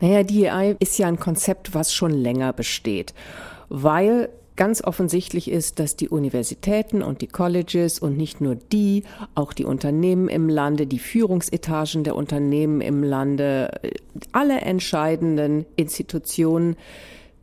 Naja, 0.00 0.22
DEI 0.22 0.76
ist 0.78 0.98
ja 0.98 1.08
ein 1.08 1.18
Konzept, 1.18 1.74
was 1.74 1.92
schon 1.92 2.10
länger 2.10 2.52
besteht, 2.52 3.14
weil 3.68 4.28
ganz 4.56 4.82
offensichtlich 4.82 5.50
ist, 5.50 5.78
dass 5.78 5.96
die 5.96 6.08
Universitäten 6.08 7.02
und 7.02 7.20
die 7.20 7.26
Colleges 7.26 7.98
und 7.98 8.16
nicht 8.16 8.40
nur 8.40 8.54
die, 8.56 9.04
auch 9.34 9.52
die 9.52 9.64
Unternehmen 9.64 10.28
im 10.28 10.48
Lande, 10.48 10.86
die 10.86 10.98
Führungsetagen 10.98 12.04
der 12.04 12.16
Unternehmen 12.16 12.80
im 12.80 13.04
Lande, 13.04 13.70
alle 14.32 14.60
entscheidenden 14.62 15.66
Institutionen 15.76 16.76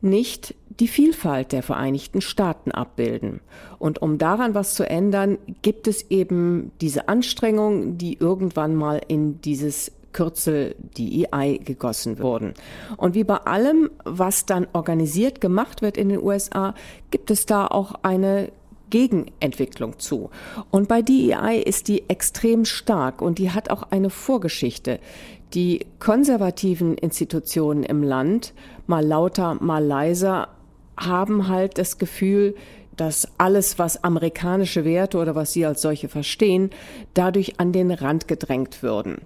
nicht 0.02 0.56
die 0.80 0.88
Vielfalt 0.88 1.52
der 1.52 1.64
Vereinigten 1.64 2.20
Staaten 2.20 2.72
abbilden. 2.72 3.40
Und 3.78 4.02
um 4.02 4.18
daran 4.18 4.56
was 4.56 4.74
zu 4.74 4.90
ändern, 4.90 5.38
gibt 5.62 5.88
es 5.88 6.10
eben 6.10 6.72
diese 6.82 7.08
Anstrengung, 7.08 7.98
die 7.98 8.18
irgendwann 8.18 8.76
mal 8.76 9.00
in 9.08 9.40
dieses 9.42 9.92
Kürzel 10.14 10.76
DEI 10.98 11.60
gegossen 11.64 12.20
wurden. 12.20 12.54
Und 12.98 13.16
wie 13.16 13.24
bei 13.24 13.38
allem, 13.38 13.90
was 14.06 14.46
dann 14.46 14.68
organisiert 14.74 15.42
gemacht 15.42 15.82
wird 15.82 15.98
in 15.98 16.10
den 16.10 16.22
USA, 16.22 16.74
gibt 17.12 17.32
es 17.32 17.46
da 17.46 17.68
auch 17.68 17.96
eine 18.04 18.52
Gegenentwicklung 18.90 19.98
zu. 19.98 20.30
Und 20.70 20.88
bei 20.88 21.02
DEI 21.02 21.58
ist 21.58 21.88
die 21.88 22.08
extrem 22.10 22.64
stark 22.64 23.22
und 23.24 23.40
die 23.40 23.50
hat 23.50 23.72
auch 23.72 23.84
eine 23.90 24.12
Vorgeschichte. 24.12 25.00
Die 25.56 25.88
konservativen 26.00 26.96
Institutionen 26.98 27.84
im 27.84 28.04
Land, 28.04 28.54
mal 28.86 29.04
lauter, 29.04 29.56
mal 29.56 29.84
leiser, 29.84 30.50
haben 30.96 31.48
halt 31.48 31.80
das 31.80 31.98
Gefühl, 31.98 32.56
dass 32.96 33.28
alles, 33.40 33.80
was 33.80 34.04
amerikanische 34.04 34.86
Werte 34.86 35.18
oder 35.18 35.34
was 35.36 35.54
sie 35.54 35.66
als 35.66 35.82
solche 35.82 36.10
verstehen, 36.10 36.70
dadurch 37.14 37.60
an 37.60 37.72
den 37.72 37.92
Rand 37.92 38.28
gedrängt 38.28 38.84
würden. 38.84 39.22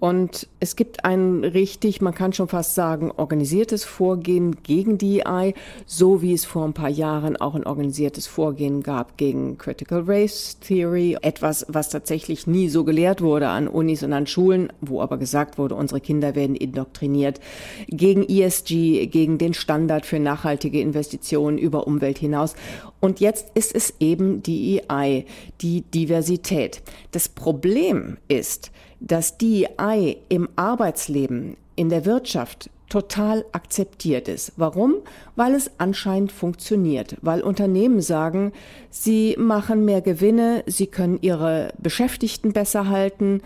Und 0.00 0.48
es 0.60 0.76
gibt 0.76 1.04
ein 1.04 1.44
richtig, 1.44 2.00
man 2.00 2.14
kann 2.14 2.32
schon 2.32 2.48
fast 2.48 2.74
sagen, 2.74 3.12
organisiertes 3.14 3.84
Vorgehen 3.84 4.62
gegen 4.62 4.96
DEI, 4.96 5.52
so 5.84 6.22
wie 6.22 6.32
es 6.32 6.46
vor 6.46 6.64
ein 6.64 6.72
paar 6.72 6.88
Jahren 6.88 7.36
auch 7.36 7.54
ein 7.54 7.66
organisiertes 7.66 8.26
Vorgehen 8.26 8.82
gab 8.82 9.18
gegen 9.18 9.58
Critical 9.58 10.04
Race 10.06 10.58
Theory. 10.60 11.18
Etwas, 11.20 11.66
was 11.68 11.90
tatsächlich 11.90 12.46
nie 12.46 12.70
so 12.70 12.84
gelehrt 12.84 13.20
wurde 13.20 13.48
an 13.48 13.68
Unis 13.68 14.02
und 14.02 14.14
an 14.14 14.26
Schulen, 14.26 14.72
wo 14.80 15.02
aber 15.02 15.18
gesagt 15.18 15.58
wurde, 15.58 15.74
unsere 15.74 16.00
Kinder 16.00 16.34
werden 16.34 16.56
indoktriniert. 16.56 17.38
Gegen 17.86 18.26
ESG, 18.26 19.06
gegen 19.06 19.36
den 19.36 19.52
Standard 19.52 20.06
für 20.06 20.18
nachhaltige 20.18 20.80
Investitionen 20.80 21.58
über 21.58 21.86
Umwelt 21.86 22.18
hinaus. 22.18 22.54
Und 23.00 23.20
jetzt 23.20 23.48
ist 23.54 23.74
es 23.74 23.94
eben 24.00 24.42
DEI, 24.42 25.26
die 25.60 25.82
Diversität. 25.82 26.80
Das 27.12 27.28
Problem 27.28 28.16
ist, 28.28 28.70
dass 29.00 29.38
DEI 29.38 30.18
im 30.28 30.48
Arbeitsleben, 30.56 31.56
in 31.76 31.88
der 31.88 32.04
Wirtschaft 32.04 32.70
total 32.90 33.44
akzeptiert 33.52 34.28
ist. 34.28 34.52
Warum? 34.56 34.96
Weil 35.36 35.54
es 35.54 35.70
anscheinend 35.78 36.32
funktioniert, 36.32 37.16
weil 37.22 37.40
Unternehmen 37.40 38.02
sagen, 38.02 38.52
sie 38.90 39.36
machen 39.38 39.84
mehr 39.84 40.02
Gewinne, 40.02 40.64
sie 40.66 40.88
können 40.88 41.18
ihre 41.22 41.72
Beschäftigten 41.78 42.52
besser 42.52 42.88
halten, 42.88 43.42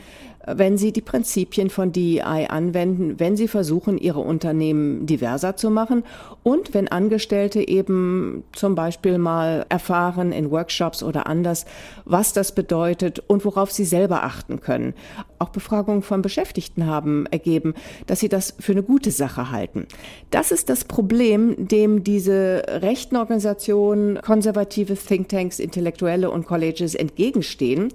wenn 0.46 0.76
sie 0.76 0.92
die 0.92 1.00
Prinzipien 1.00 1.70
von 1.70 1.92
DEI 1.92 2.48
anwenden, 2.48 3.18
wenn 3.18 3.36
sie 3.36 3.48
versuchen, 3.48 3.98
ihre 3.98 4.20
Unternehmen 4.20 5.06
diverser 5.06 5.56
zu 5.56 5.70
machen 5.70 6.04
und 6.42 6.74
wenn 6.74 6.88
Angestellte 6.88 7.66
eben 7.66 8.44
zum 8.52 8.74
Beispiel 8.74 9.18
mal 9.18 9.64
erfahren 9.68 10.32
in 10.32 10.50
Workshops 10.50 11.02
oder 11.02 11.26
anders, 11.26 11.64
was 12.04 12.32
das 12.32 12.54
bedeutet 12.54 13.22
und 13.26 13.44
worauf 13.44 13.70
sie 13.70 13.84
selber 13.84 14.22
achten 14.24 14.60
können. 14.60 14.94
Auch 15.38 15.50
Befragungen 15.50 16.02
von 16.02 16.22
Beschäftigten 16.22 16.86
haben 16.86 17.26
ergeben, 17.30 17.74
dass 18.06 18.20
sie 18.20 18.28
das 18.28 18.54
für 18.58 18.72
eine 18.72 18.82
gute 18.82 19.10
Sache 19.10 19.50
halten. 19.50 19.86
Das 20.30 20.50
ist 20.50 20.68
das 20.68 20.84
Problem, 20.84 21.68
dem 21.68 22.04
diese 22.04 22.62
rechten 22.68 23.16
Organisationen, 23.16 24.20
konservative 24.22 24.94
Thinktanks, 24.94 25.58
Intellektuelle 25.58 26.30
und 26.30 26.46
Colleges 26.46 26.94
entgegenstehen. 26.94 27.88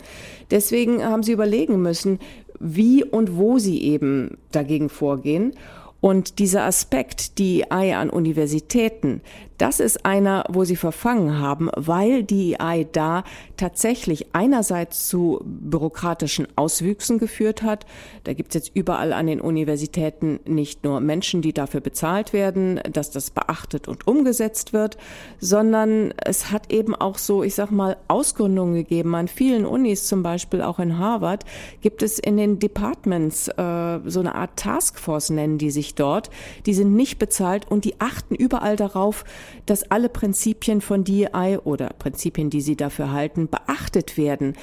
Deswegen 0.51 1.03
haben 1.03 1.23
sie 1.23 1.31
überlegen 1.31 1.81
müssen, 1.81 2.19
wie 2.59 3.03
und 3.03 3.37
wo 3.37 3.57
sie 3.57 3.81
eben 3.83 4.37
dagegen 4.51 4.89
vorgehen. 4.89 5.53
Und 6.01 6.39
dieser 6.39 6.63
Aspekt, 6.63 7.39
die 7.39 7.71
Ei 7.71 7.95
an 7.95 8.09
Universitäten, 8.09 9.21
das 9.59 9.81
ist 9.81 10.05
einer, 10.05 10.45
wo 10.49 10.63
sie 10.63 10.77
verfangen 10.77 11.37
haben, 11.37 11.69
weil 11.75 12.23
die 12.23 12.59
EI 12.59 12.87
da 12.89 13.25
tatsächlich 13.57 14.33
einerseits 14.33 15.07
zu 15.07 15.41
bürokratischen 15.43 16.47
Auswüchsen 16.55 17.19
geführt 17.19 17.61
hat. 17.61 17.85
Da 18.23 18.33
gibt 18.33 18.55
es 18.55 18.63
jetzt 18.63 18.75
überall 18.75 19.11
an 19.11 19.27
den 19.27 19.41
Universitäten 19.41 20.39
nicht 20.45 20.85
nur 20.85 21.01
Menschen, 21.01 21.41
die 21.41 21.51
dafür 21.51 21.81
bezahlt 21.81 22.31
werden, 22.31 22.79
dass 22.91 23.11
das 23.11 23.31
beachtet 23.31 23.89
und 23.89 24.07
umgesetzt 24.07 24.71
wird, 24.71 24.97
sondern 25.39 26.13
es 26.23 26.51
hat 26.51 26.71
eben 26.71 26.95
auch 26.95 27.17
so, 27.17 27.43
ich 27.43 27.53
sag 27.53 27.69
mal, 27.69 27.97
Ausgründungen 28.07 28.75
gegeben. 28.75 29.13
An 29.13 29.27
vielen 29.27 29.65
Unis, 29.65 30.07
zum 30.07 30.23
Beispiel 30.23 30.61
auch 30.61 30.79
in 30.79 30.97
Harvard, 30.97 31.43
gibt 31.81 32.01
es 32.01 32.17
in 32.17 32.37
den 32.37 32.59
Departments 32.59 33.49
äh, 33.49 33.99
so 34.05 34.21
eine 34.21 34.35
Art 34.35 34.55
Taskforce, 34.55 35.31
nennen 35.31 35.57
die 35.57 35.71
sich 35.71 35.95
dort. 35.95 36.29
Die 36.65 36.73
sind 36.73 36.95
nicht 36.95 37.19
bezahlt 37.19 37.69
und 37.69 37.83
die 37.83 37.99
achten 37.99 38.35
überall 38.35 38.77
darauf, 38.77 39.25
dass 39.65 39.89
alle 39.91 40.09
Prinzipien 40.09 40.81
von 40.81 41.03
DEI 41.03 41.59
oder 41.59 41.89
Prinzipien, 41.97 42.49
die 42.49 42.61
sie 42.61 42.75
dafür 42.75 43.11
halten, 43.11 43.49
beachtet 43.49 44.17
werden. 44.17 44.53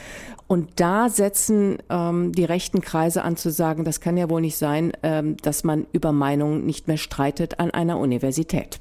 Und 0.46 0.80
da 0.80 1.08
setzen 1.08 1.78
ähm, 1.90 2.32
die 2.32 2.44
rechten 2.44 2.80
Kreise 2.80 3.22
an 3.22 3.36
zu 3.36 3.50
sagen, 3.50 3.84
das 3.84 4.00
kann 4.00 4.16
ja 4.16 4.30
wohl 4.30 4.40
nicht 4.40 4.56
sein, 4.56 4.92
ähm, 5.02 5.36
dass 5.38 5.64
man 5.64 5.86
über 5.92 6.12
Meinungen 6.12 6.64
nicht 6.64 6.88
mehr 6.88 6.98
streitet 6.98 7.58
an 7.58 7.70
einer 7.70 7.98
Universität. 7.98 8.78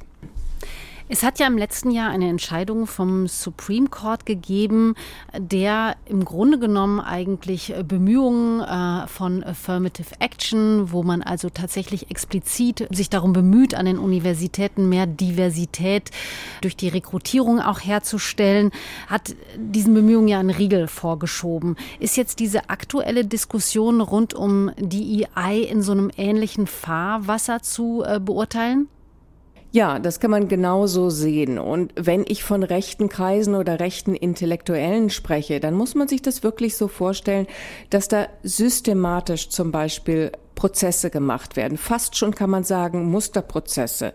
Es 1.07 1.21
hat 1.21 1.37
ja 1.37 1.45
im 1.45 1.55
letzten 1.55 1.91
Jahr 1.91 2.09
eine 2.09 2.27
Entscheidung 2.27 2.87
vom 2.87 3.27
Supreme 3.27 3.89
Court 3.89 4.25
gegeben, 4.25 4.95
der 5.37 5.97
im 6.07 6.25
Grunde 6.25 6.57
genommen 6.57 6.99
eigentlich 6.99 7.71
Bemühungen 7.87 8.61
äh, 8.61 9.05
von 9.05 9.43
Affirmative 9.43 10.15
Action, 10.17 10.91
wo 10.91 11.03
man 11.03 11.21
also 11.21 11.51
tatsächlich 11.51 12.09
explizit 12.09 12.87
sich 12.89 13.11
darum 13.11 13.33
bemüht, 13.33 13.75
an 13.75 13.85
den 13.85 13.99
Universitäten 13.99 14.89
mehr 14.89 15.05
Diversität 15.05 16.09
durch 16.61 16.75
die 16.75 16.89
Rekrutierung 16.89 17.59
auch 17.59 17.81
herzustellen, 17.81 18.71
hat 19.05 19.35
diesen 19.57 19.93
Bemühungen 19.93 20.27
ja 20.27 20.39
einen 20.39 20.49
Riegel 20.49 20.87
vorgeschoben. 20.87 21.75
Ist 21.99 22.17
jetzt 22.17 22.39
diese 22.39 22.71
aktuelle 22.71 23.25
Diskussion 23.25 24.01
rund 24.01 24.33
um 24.33 24.71
DEI 24.79 25.67
in 25.69 25.83
so 25.83 25.91
einem 25.91 26.09
ähnlichen 26.17 26.65
Fahrwasser 26.65 27.61
zu 27.61 28.03
äh, 28.03 28.19
beurteilen? 28.19 28.87
Ja, 29.75 29.99
das 29.99 30.21
kann 30.21 30.31
man 30.31 30.47
genauso 30.47 31.09
sehen. 31.09 31.59
Und 31.59 31.91
wenn 31.97 32.23
ich 32.25 32.45
von 32.45 32.63
rechten 32.63 33.09
Kreisen 33.09 33.55
oder 33.55 33.81
rechten 33.81 34.15
Intellektuellen 34.15 35.09
spreche, 35.09 35.59
dann 35.59 35.73
muss 35.73 35.95
man 35.95 36.07
sich 36.07 36.21
das 36.21 36.43
wirklich 36.43 36.77
so 36.77 36.87
vorstellen, 36.87 37.45
dass 37.89 38.07
da 38.07 38.27
systematisch 38.41 39.49
zum 39.49 39.73
Beispiel 39.73 40.31
Prozesse 40.55 41.09
gemacht 41.09 41.57
werden. 41.57 41.77
Fast 41.77 42.15
schon 42.15 42.33
kann 42.33 42.49
man 42.49 42.63
sagen 42.63 43.11
Musterprozesse. 43.11 44.13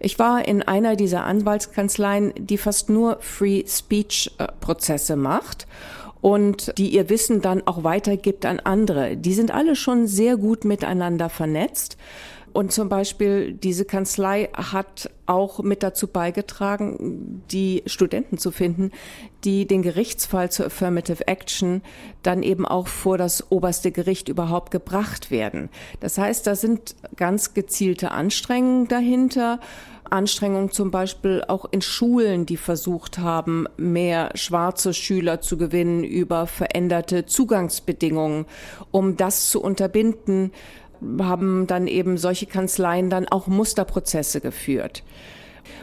Ich 0.00 0.18
war 0.18 0.48
in 0.48 0.62
einer 0.62 0.96
dieser 0.96 1.24
Anwaltskanzleien, 1.24 2.32
die 2.38 2.56
fast 2.56 2.88
nur 2.88 3.18
Free 3.20 3.64
Speech 3.66 4.30
äh, 4.38 4.46
Prozesse 4.60 5.16
macht 5.16 5.66
und 6.22 6.72
die 6.78 6.88
ihr 6.88 7.10
Wissen 7.10 7.42
dann 7.42 7.66
auch 7.66 7.84
weitergibt 7.84 8.46
an 8.46 8.60
andere. 8.60 9.18
Die 9.18 9.34
sind 9.34 9.50
alle 9.50 9.76
schon 9.76 10.06
sehr 10.06 10.38
gut 10.38 10.64
miteinander 10.64 11.28
vernetzt. 11.28 11.98
Und 12.52 12.72
zum 12.72 12.88
Beispiel 12.88 13.52
diese 13.52 13.84
Kanzlei 13.84 14.50
hat 14.52 15.10
auch 15.26 15.60
mit 15.60 15.82
dazu 15.82 16.06
beigetragen, 16.06 17.42
die 17.50 17.82
Studenten 17.86 18.36
zu 18.36 18.50
finden, 18.50 18.90
die 19.44 19.66
den 19.66 19.82
Gerichtsfall 19.82 20.50
zur 20.50 20.66
Affirmative 20.66 21.26
Action 21.26 21.82
dann 22.22 22.42
eben 22.42 22.66
auch 22.66 22.88
vor 22.88 23.16
das 23.16 23.50
oberste 23.50 23.90
Gericht 23.90 24.28
überhaupt 24.28 24.70
gebracht 24.70 25.30
werden. 25.30 25.70
Das 26.00 26.18
heißt, 26.18 26.46
da 26.46 26.54
sind 26.54 26.94
ganz 27.16 27.54
gezielte 27.54 28.10
Anstrengungen 28.10 28.88
dahinter. 28.88 29.58
Anstrengungen 30.12 30.70
zum 30.70 30.90
Beispiel 30.90 31.42
auch 31.48 31.64
in 31.70 31.80
Schulen, 31.80 32.44
die 32.44 32.58
versucht 32.58 33.18
haben, 33.18 33.66
mehr 33.78 34.30
schwarze 34.34 34.92
Schüler 34.92 35.40
zu 35.40 35.56
gewinnen 35.56 36.04
über 36.04 36.46
veränderte 36.46 37.24
Zugangsbedingungen, 37.24 38.44
um 38.90 39.16
das 39.16 39.48
zu 39.48 39.62
unterbinden, 39.62 40.52
haben 41.20 41.66
dann 41.66 41.86
eben 41.86 42.16
solche 42.16 42.46
Kanzleien 42.46 43.10
dann 43.10 43.28
auch 43.28 43.46
Musterprozesse 43.46 44.40
geführt. 44.40 45.02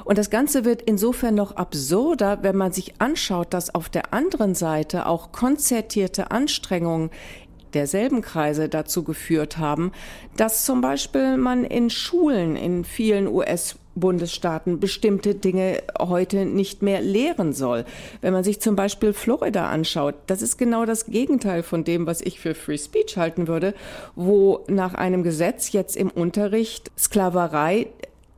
Und 0.06 0.18
das 0.18 0.30
Ganze 0.30 0.66
wird 0.66 0.82
insofern 0.82 1.36
noch 1.36 1.56
absurder, 1.56 2.40
wenn 2.42 2.56
man 2.56 2.72
sich 2.72 3.00
anschaut, 3.00 3.54
dass 3.54 3.74
auf 3.74 3.90
der 3.90 4.14
anderen 4.14 4.56
Seite 4.56 5.06
auch 5.06 5.32
konzertierte 5.32 6.32
Anstrengungen 6.32 7.12
derselben 7.74 8.22
Kreise 8.22 8.70
dazu 8.70 9.04
geführt 9.04 9.58
haben, 9.58 9.92
dass 10.36 10.66
zum 10.66 10.82
Beispiel 10.82 11.38
man 11.38 11.64
in 11.64 11.90
Schulen 11.90 12.56
in 12.56 12.84
vielen 12.84 13.28
US 13.28 13.79
Bundesstaaten 14.00 14.80
bestimmte 14.80 15.36
Dinge 15.36 15.84
heute 16.00 16.46
nicht 16.46 16.82
mehr 16.82 17.02
lehren 17.02 17.54
soll. 17.54 17.86
Wenn 18.22 18.34
man 18.34 18.44
sich 18.44 18.60
zum 18.60 18.76
Beispiel 18.76 19.14
Florida 19.14 19.70
anschaut, 19.70 20.16
das 20.28 20.42
ist 20.42 20.58
genau 20.58 20.86
das 20.86 21.06
Gegenteil 21.06 21.64
von 21.64 21.84
dem, 21.84 22.08
was 22.08 22.22
ich 22.22 22.40
für 22.40 22.56
Free 22.56 22.78
Speech 22.78 23.18
halten 23.18 23.48
würde, 23.48 23.74
wo 24.16 24.66
nach 24.68 24.94
einem 24.94 25.24
Gesetz 25.24 25.72
jetzt 25.72 25.96
im 25.96 26.10
Unterricht 26.10 26.92
Sklaverei 26.98 27.88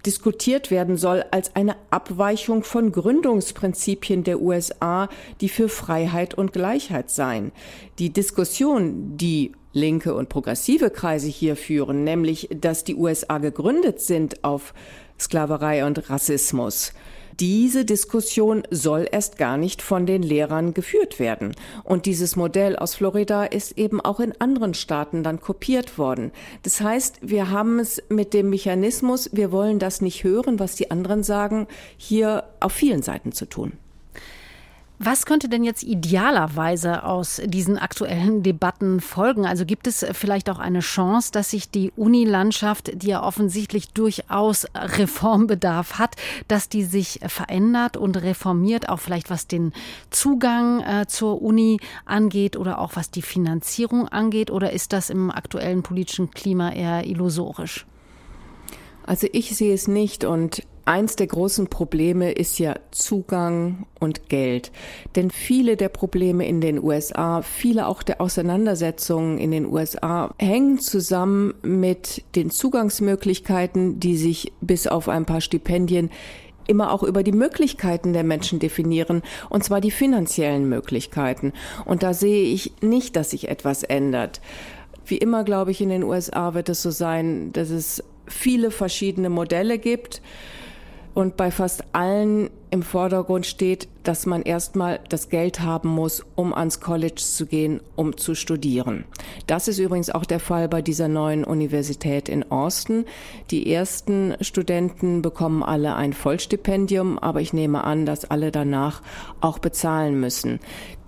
diskutiert 0.05 0.71
werden 0.71 0.97
soll 0.97 1.23
als 1.31 1.55
eine 1.55 1.75
Abweichung 1.89 2.63
von 2.63 2.91
Gründungsprinzipien 2.91 4.23
der 4.23 4.41
USA, 4.41 5.09
die 5.41 5.49
für 5.49 5.69
Freiheit 5.69 6.33
und 6.33 6.53
Gleichheit 6.53 7.09
seien. 7.09 7.51
Die 7.99 8.11
Diskussion, 8.11 9.17
die 9.17 9.51
linke 9.73 10.13
und 10.13 10.29
progressive 10.29 10.89
Kreise 10.89 11.27
hier 11.27 11.55
führen, 11.55 12.03
nämlich 12.03 12.49
dass 12.53 12.83
die 12.83 12.95
USA 12.95 13.37
gegründet 13.37 14.01
sind 14.01 14.43
auf 14.43 14.73
Sklaverei 15.21 15.85
und 15.85 16.09
Rassismus. 16.09 16.93
Diese 17.39 17.85
Diskussion 17.85 18.63
soll 18.69 19.07
erst 19.09 19.37
gar 19.37 19.57
nicht 19.57 19.81
von 19.81 20.05
den 20.05 20.21
Lehrern 20.21 20.73
geführt 20.73 21.19
werden. 21.19 21.55
Und 21.83 22.05
dieses 22.05 22.35
Modell 22.35 22.75
aus 22.75 22.95
Florida 22.95 23.45
ist 23.45 23.77
eben 23.77 24.01
auch 24.01 24.19
in 24.19 24.33
anderen 24.39 24.73
Staaten 24.73 25.23
dann 25.23 25.39
kopiert 25.39 25.97
worden. 25.97 26.31
Das 26.63 26.81
heißt, 26.81 27.19
wir 27.21 27.49
haben 27.49 27.79
es 27.79 28.03
mit 28.09 28.33
dem 28.33 28.49
Mechanismus, 28.49 29.29
wir 29.31 29.51
wollen 29.51 29.79
das 29.79 30.01
nicht 30.01 30.23
hören, 30.23 30.59
was 30.59 30.75
die 30.75 30.91
anderen 30.91 31.23
sagen, 31.23 31.67
hier 31.97 32.43
auf 32.59 32.73
vielen 32.73 33.01
Seiten 33.01 33.31
zu 33.31 33.45
tun. 33.45 33.73
Was 35.03 35.25
könnte 35.25 35.49
denn 35.49 35.63
jetzt 35.63 35.81
idealerweise 35.81 37.03
aus 37.03 37.41
diesen 37.43 37.79
aktuellen 37.79 38.43
Debatten 38.43 39.01
folgen? 39.01 39.47
Also 39.47 39.65
gibt 39.65 39.87
es 39.87 40.05
vielleicht 40.11 40.47
auch 40.47 40.59
eine 40.59 40.81
Chance, 40.81 41.31
dass 41.31 41.49
sich 41.49 41.71
die 41.71 41.91
Unilandschaft, 41.95 42.91
die 43.01 43.07
ja 43.07 43.23
offensichtlich 43.23 43.93
durchaus 43.93 44.67
Reformbedarf 44.75 45.97
hat, 45.97 46.17
dass 46.47 46.69
die 46.69 46.83
sich 46.83 47.19
verändert 47.25 47.97
und 47.97 48.21
reformiert, 48.21 48.89
auch 48.89 48.99
vielleicht 48.99 49.31
was 49.31 49.47
den 49.47 49.73
Zugang 50.11 50.81
äh, 50.81 51.07
zur 51.07 51.41
Uni 51.41 51.79
angeht 52.05 52.55
oder 52.55 52.77
auch 52.77 52.91
was 52.93 53.09
die 53.09 53.23
Finanzierung 53.23 54.07
angeht? 54.07 54.51
Oder 54.51 54.71
ist 54.71 54.93
das 54.93 55.09
im 55.09 55.31
aktuellen 55.31 55.81
politischen 55.81 56.29
Klima 56.29 56.73
eher 56.73 57.07
illusorisch? 57.07 57.87
Also 59.03 59.25
ich 59.31 59.55
sehe 59.57 59.73
es 59.73 59.87
nicht 59.87 60.25
und 60.25 60.61
Eins 60.85 61.15
der 61.15 61.27
großen 61.27 61.67
Probleme 61.67 62.31
ist 62.31 62.57
ja 62.57 62.75
Zugang 62.89 63.85
und 63.99 64.29
Geld. 64.29 64.71
Denn 65.15 65.29
viele 65.29 65.77
der 65.77 65.89
Probleme 65.89 66.47
in 66.47 66.59
den 66.59 66.81
USA, 66.83 67.43
viele 67.43 67.87
auch 67.87 68.01
der 68.01 68.19
Auseinandersetzungen 68.19 69.37
in 69.37 69.51
den 69.51 69.67
USA 69.67 70.33
hängen 70.39 70.79
zusammen 70.79 71.53
mit 71.61 72.23
den 72.35 72.49
Zugangsmöglichkeiten, 72.49 73.99
die 73.99 74.17
sich 74.17 74.53
bis 74.61 74.87
auf 74.87 75.07
ein 75.07 75.25
paar 75.25 75.41
Stipendien 75.41 76.09
immer 76.67 76.91
auch 76.91 77.03
über 77.03 77.21
die 77.21 77.31
Möglichkeiten 77.31 78.13
der 78.13 78.23
Menschen 78.23 78.59
definieren, 78.59 79.21
und 79.49 79.63
zwar 79.63 79.81
die 79.81 79.91
finanziellen 79.91 80.67
Möglichkeiten. 80.67 81.53
Und 81.85 82.01
da 82.01 82.13
sehe 82.13 82.43
ich 82.43 82.73
nicht, 82.81 83.15
dass 83.15 83.31
sich 83.31 83.49
etwas 83.49 83.83
ändert. 83.83 84.41
Wie 85.05 85.17
immer, 85.17 85.43
glaube 85.43 85.71
ich, 85.71 85.81
in 85.81 85.89
den 85.89 86.03
USA 86.03 86.53
wird 86.53 86.69
es 86.69 86.81
so 86.81 86.89
sein, 86.89 87.51
dass 87.53 87.69
es 87.69 88.03
viele 88.27 88.71
verschiedene 88.71 89.29
Modelle 89.29 89.77
gibt 89.77 90.21
und 91.13 91.37
bei 91.37 91.51
fast 91.51 91.83
allen 91.93 92.49
im 92.71 92.83
Vordergrund 92.83 93.45
steht, 93.45 93.89
dass 94.03 94.25
man 94.25 94.41
erstmal 94.41 94.99
das 95.09 95.29
Geld 95.29 95.59
haben 95.59 95.89
muss, 95.89 96.25
um 96.35 96.53
ans 96.53 96.79
College 96.79 97.21
zu 97.21 97.45
gehen, 97.45 97.81
um 97.95 98.17
zu 98.17 98.33
studieren. 98.33 99.03
Das 99.45 99.67
ist 99.67 99.77
übrigens 99.77 100.09
auch 100.09 100.25
der 100.25 100.39
Fall 100.39 100.67
bei 100.69 100.81
dieser 100.81 101.07
neuen 101.07 101.43
Universität 101.43 102.29
in 102.29 102.49
Austin. 102.49 103.05
Die 103.51 103.71
ersten 103.71 104.35
Studenten 104.41 105.21
bekommen 105.21 105.63
alle 105.63 105.95
ein 105.95 106.13
Vollstipendium, 106.13 107.19
aber 107.19 107.41
ich 107.41 107.53
nehme 107.53 107.83
an, 107.83 108.05
dass 108.05 108.25
alle 108.25 108.51
danach 108.51 109.01
auch 109.41 109.59
bezahlen 109.59 110.19
müssen. 110.19 110.59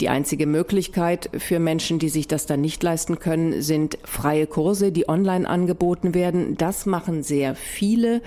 Die 0.02 0.10
einzige 0.10 0.48
Möglichkeit 0.48 1.30
für 1.38 1.60
Menschen, 1.60 1.98
die 1.98 2.10
sich 2.10 2.28
das 2.28 2.46
dann 2.46 2.62
nicht 2.62 2.84
leisten 2.84 3.20
können, 3.20 3.62
sind 3.62 3.98
freie 4.04 4.48
Kurse, 4.48 4.92
die 4.92 5.08
online 5.08 5.48
angeboten 5.48 6.14
werden. 6.14 6.58
Das 6.58 6.86
machen 6.86 7.24
sehr 7.24 7.56
viele 7.56 8.22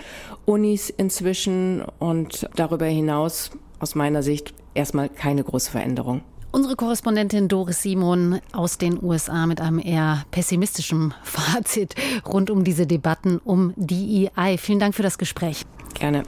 Unis 0.46 0.88
inzwischen 0.90 1.82
und 1.98 2.48
darüber 2.56 2.86
hinaus 3.26 3.50
aus 3.78 3.94
meiner 3.94 4.22
Sicht 4.22 4.54
erstmal 4.74 5.08
keine 5.08 5.44
große 5.44 5.70
Veränderung. 5.70 6.22
Unsere 6.52 6.76
Korrespondentin 6.76 7.48
Doris 7.48 7.82
Simon 7.82 8.40
aus 8.52 8.78
den 8.78 9.02
USA 9.02 9.46
mit 9.46 9.60
einem 9.60 9.78
eher 9.78 10.24
pessimistischen 10.30 11.12
Fazit 11.24 11.94
rund 12.26 12.50
um 12.50 12.64
diese 12.64 12.86
Debatten 12.86 13.38
um 13.44 13.74
DEI. 13.76 14.56
Vielen 14.56 14.78
Dank 14.78 14.94
für 14.94 15.02
das 15.02 15.18
Gespräch. 15.18 15.62
Gerne. 15.94 16.22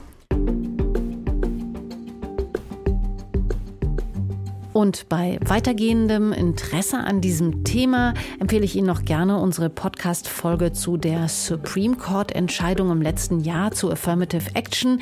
Und 4.79 5.09
bei 5.09 5.37
weitergehendem 5.43 6.31
Interesse 6.31 6.99
an 6.99 7.19
diesem 7.19 7.65
Thema 7.65 8.13
empfehle 8.39 8.63
ich 8.63 8.77
Ihnen 8.77 8.87
noch 8.87 9.03
gerne 9.03 9.37
unsere 9.37 9.69
Podcast-Folge 9.69 10.71
zu 10.71 10.95
der 10.95 11.27
Supreme 11.27 11.97
Court-Entscheidung 11.97 12.89
im 12.89 13.01
letzten 13.01 13.41
Jahr 13.41 13.71
zu 13.71 13.91
Affirmative 13.91 14.55
Action. 14.55 15.01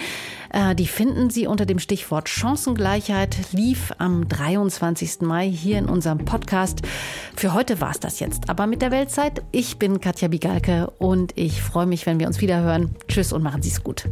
Äh, 0.51 0.73
die 0.73 0.87
finden 0.87 1.29
Sie 1.29 1.45
unter 1.45 1.67
dem 1.67 1.77
Stichwort 1.77 2.27
Chancengleichheit, 2.27 3.37
lief 3.51 3.93
am 3.99 4.27
23. 4.27 5.21
Mai 5.21 5.47
hier 5.47 5.77
in 5.77 5.85
unserem 5.85 6.25
Podcast. 6.25 6.81
Für 7.35 7.53
heute 7.53 7.79
war 7.79 7.91
es 7.91 7.99
das 7.99 8.19
jetzt 8.19 8.49
aber 8.49 8.65
mit 8.65 8.81
der 8.81 8.89
Weltzeit. 8.89 9.43
Ich 9.51 9.77
bin 9.77 10.01
Katja 10.01 10.27
Bigalke 10.27 10.89
und 10.97 11.33
ich 11.37 11.61
freue 11.61 11.85
mich, 11.85 12.07
wenn 12.07 12.19
wir 12.19 12.25
uns 12.25 12.41
wieder 12.41 12.61
hören. 12.61 12.95
Tschüss 13.07 13.31
und 13.31 13.43
machen 13.43 13.61
Sie 13.61 13.69
es 13.69 13.83
gut. 13.83 14.05